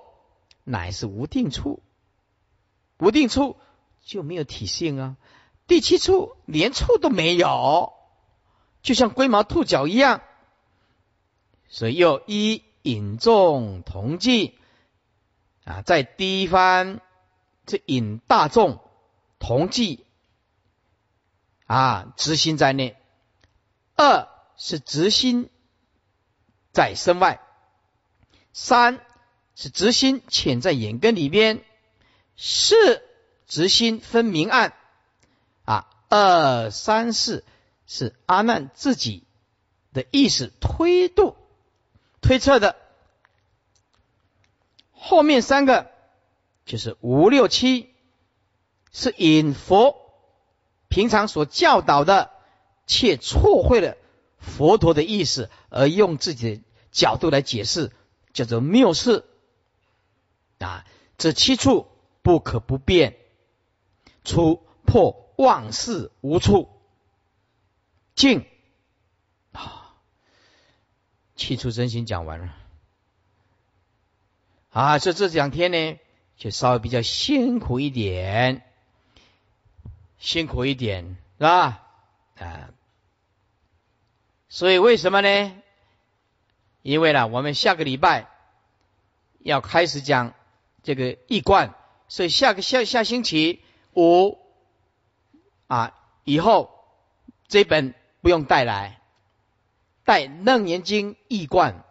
[0.65, 1.85] 乃是无定处，
[2.99, 3.57] 无定处
[4.03, 5.17] 就没有体性啊。
[5.69, 7.93] 第七处连处都没有，
[8.83, 10.23] 就像龟毛兔脚一样。
[11.69, 14.59] 所以又一引众同济
[15.65, 17.01] 啊，在第一番
[17.67, 18.81] 这引大众
[19.39, 20.05] 同济
[21.67, 22.97] 啊，执心在内；
[23.97, 25.49] 二是执心
[26.73, 27.41] 在身外；
[28.53, 29.01] 三
[29.55, 31.59] 是执心潜在眼根里边；
[32.37, 33.03] 四
[33.47, 34.73] 执心分明暗。
[35.65, 35.87] 啊。
[36.13, 37.45] 二三四
[37.93, 39.25] 是阿难自己
[39.93, 41.35] 的意识推度
[42.21, 42.77] 推测的，
[44.93, 45.91] 后面三个
[46.65, 47.93] 就是五六七
[48.93, 49.97] 是引佛
[50.87, 52.31] 平常所教导的，
[52.87, 53.97] 却错会了
[54.39, 56.63] 佛陀的意思，而用自己的
[56.93, 57.91] 角度来解释，
[58.33, 59.25] 叫做谬事
[60.61, 60.87] 啊。
[61.19, 61.89] 这七处
[62.23, 63.17] 不可不变，
[64.23, 65.27] 出破。
[65.37, 66.69] 万事无处
[68.21, 68.45] 静
[69.53, 69.97] 啊！
[71.37, 72.55] 气出真心讲完了
[74.73, 74.99] 啊！
[74.99, 75.99] 这这两天呢，
[76.37, 78.63] 就稍微比较辛苦一点，
[80.19, 81.83] 辛苦一点是吧？
[82.39, 82.69] 啊！
[84.51, 85.57] 所以为什么呢？
[86.83, 88.29] 因为呢，我们下个礼拜
[89.39, 90.35] 要开始讲
[90.83, 91.75] 这个易观，
[92.09, 93.63] 所以下个下下星期
[93.95, 94.39] 五。
[95.69, 96.85] 啊，以后
[97.49, 99.01] 这本不用带来，
[100.05, 101.85] 带《楞严经》译贯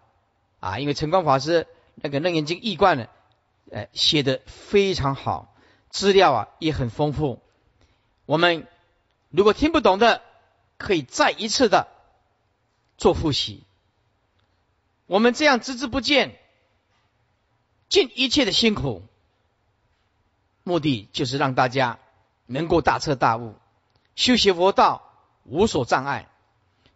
[0.59, 3.07] 啊，因为陈光法师那个《楞严经》译贯呢，
[3.71, 5.53] 呃，写的非常好，
[5.89, 7.41] 资料啊也很丰富。
[8.25, 8.67] 我们
[9.29, 10.21] 如果听不懂的，
[10.77, 11.87] 可以再一次的
[12.97, 13.63] 做复习。
[15.07, 16.31] 我们这样孜孜不倦，
[17.89, 19.03] 尽一切的辛苦，
[20.63, 21.97] 目的就是让大家
[22.45, 23.55] 能够大彻大悟。
[24.15, 25.08] 修习佛道
[25.49, 26.29] 无所障碍，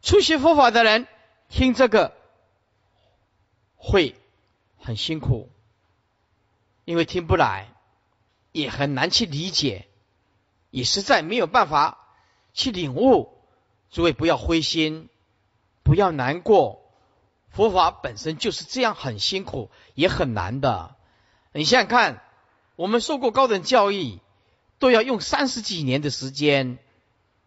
[0.02, 1.08] 初学佛法的人
[1.50, 2.14] 听这个
[3.76, 4.16] 会
[4.78, 5.50] 很辛苦，
[6.86, 7.74] 因为听不来，
[8.52, 9.88] 也很难去理解，
[10.70, 11.98] 也实在没有办法
[12.54, 13.34] 去领悟。
[13.90, 15.10] 诸位不要灰心，
[15.84, 16.82] 不要难过，
[17.50, 20.96] 佛法本身就是这样很辛苦，也很难的。
[21.54, 22.24] 你想想看，
[22.76, 24.20] 我们受过高等教育，
[24.80, 26.80] 都要用三十几年的时间。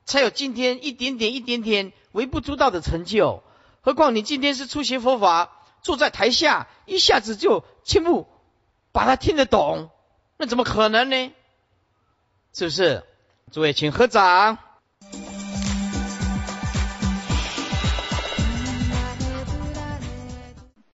[0.06, 3.42] 才有今天一点点、一点点微不足道的成就。
[3.82, 5.52] 何况你今天是初学佛法，
[5.82, 8.26] 坐在台下，一下子就全部
[8.92, 9.90] 把它听得懂，
[10.38, 11.32] 那怎么可能呢？
[12.54, 13.04] 是不是？
[13.52, 14.58] 诸位，请合掌。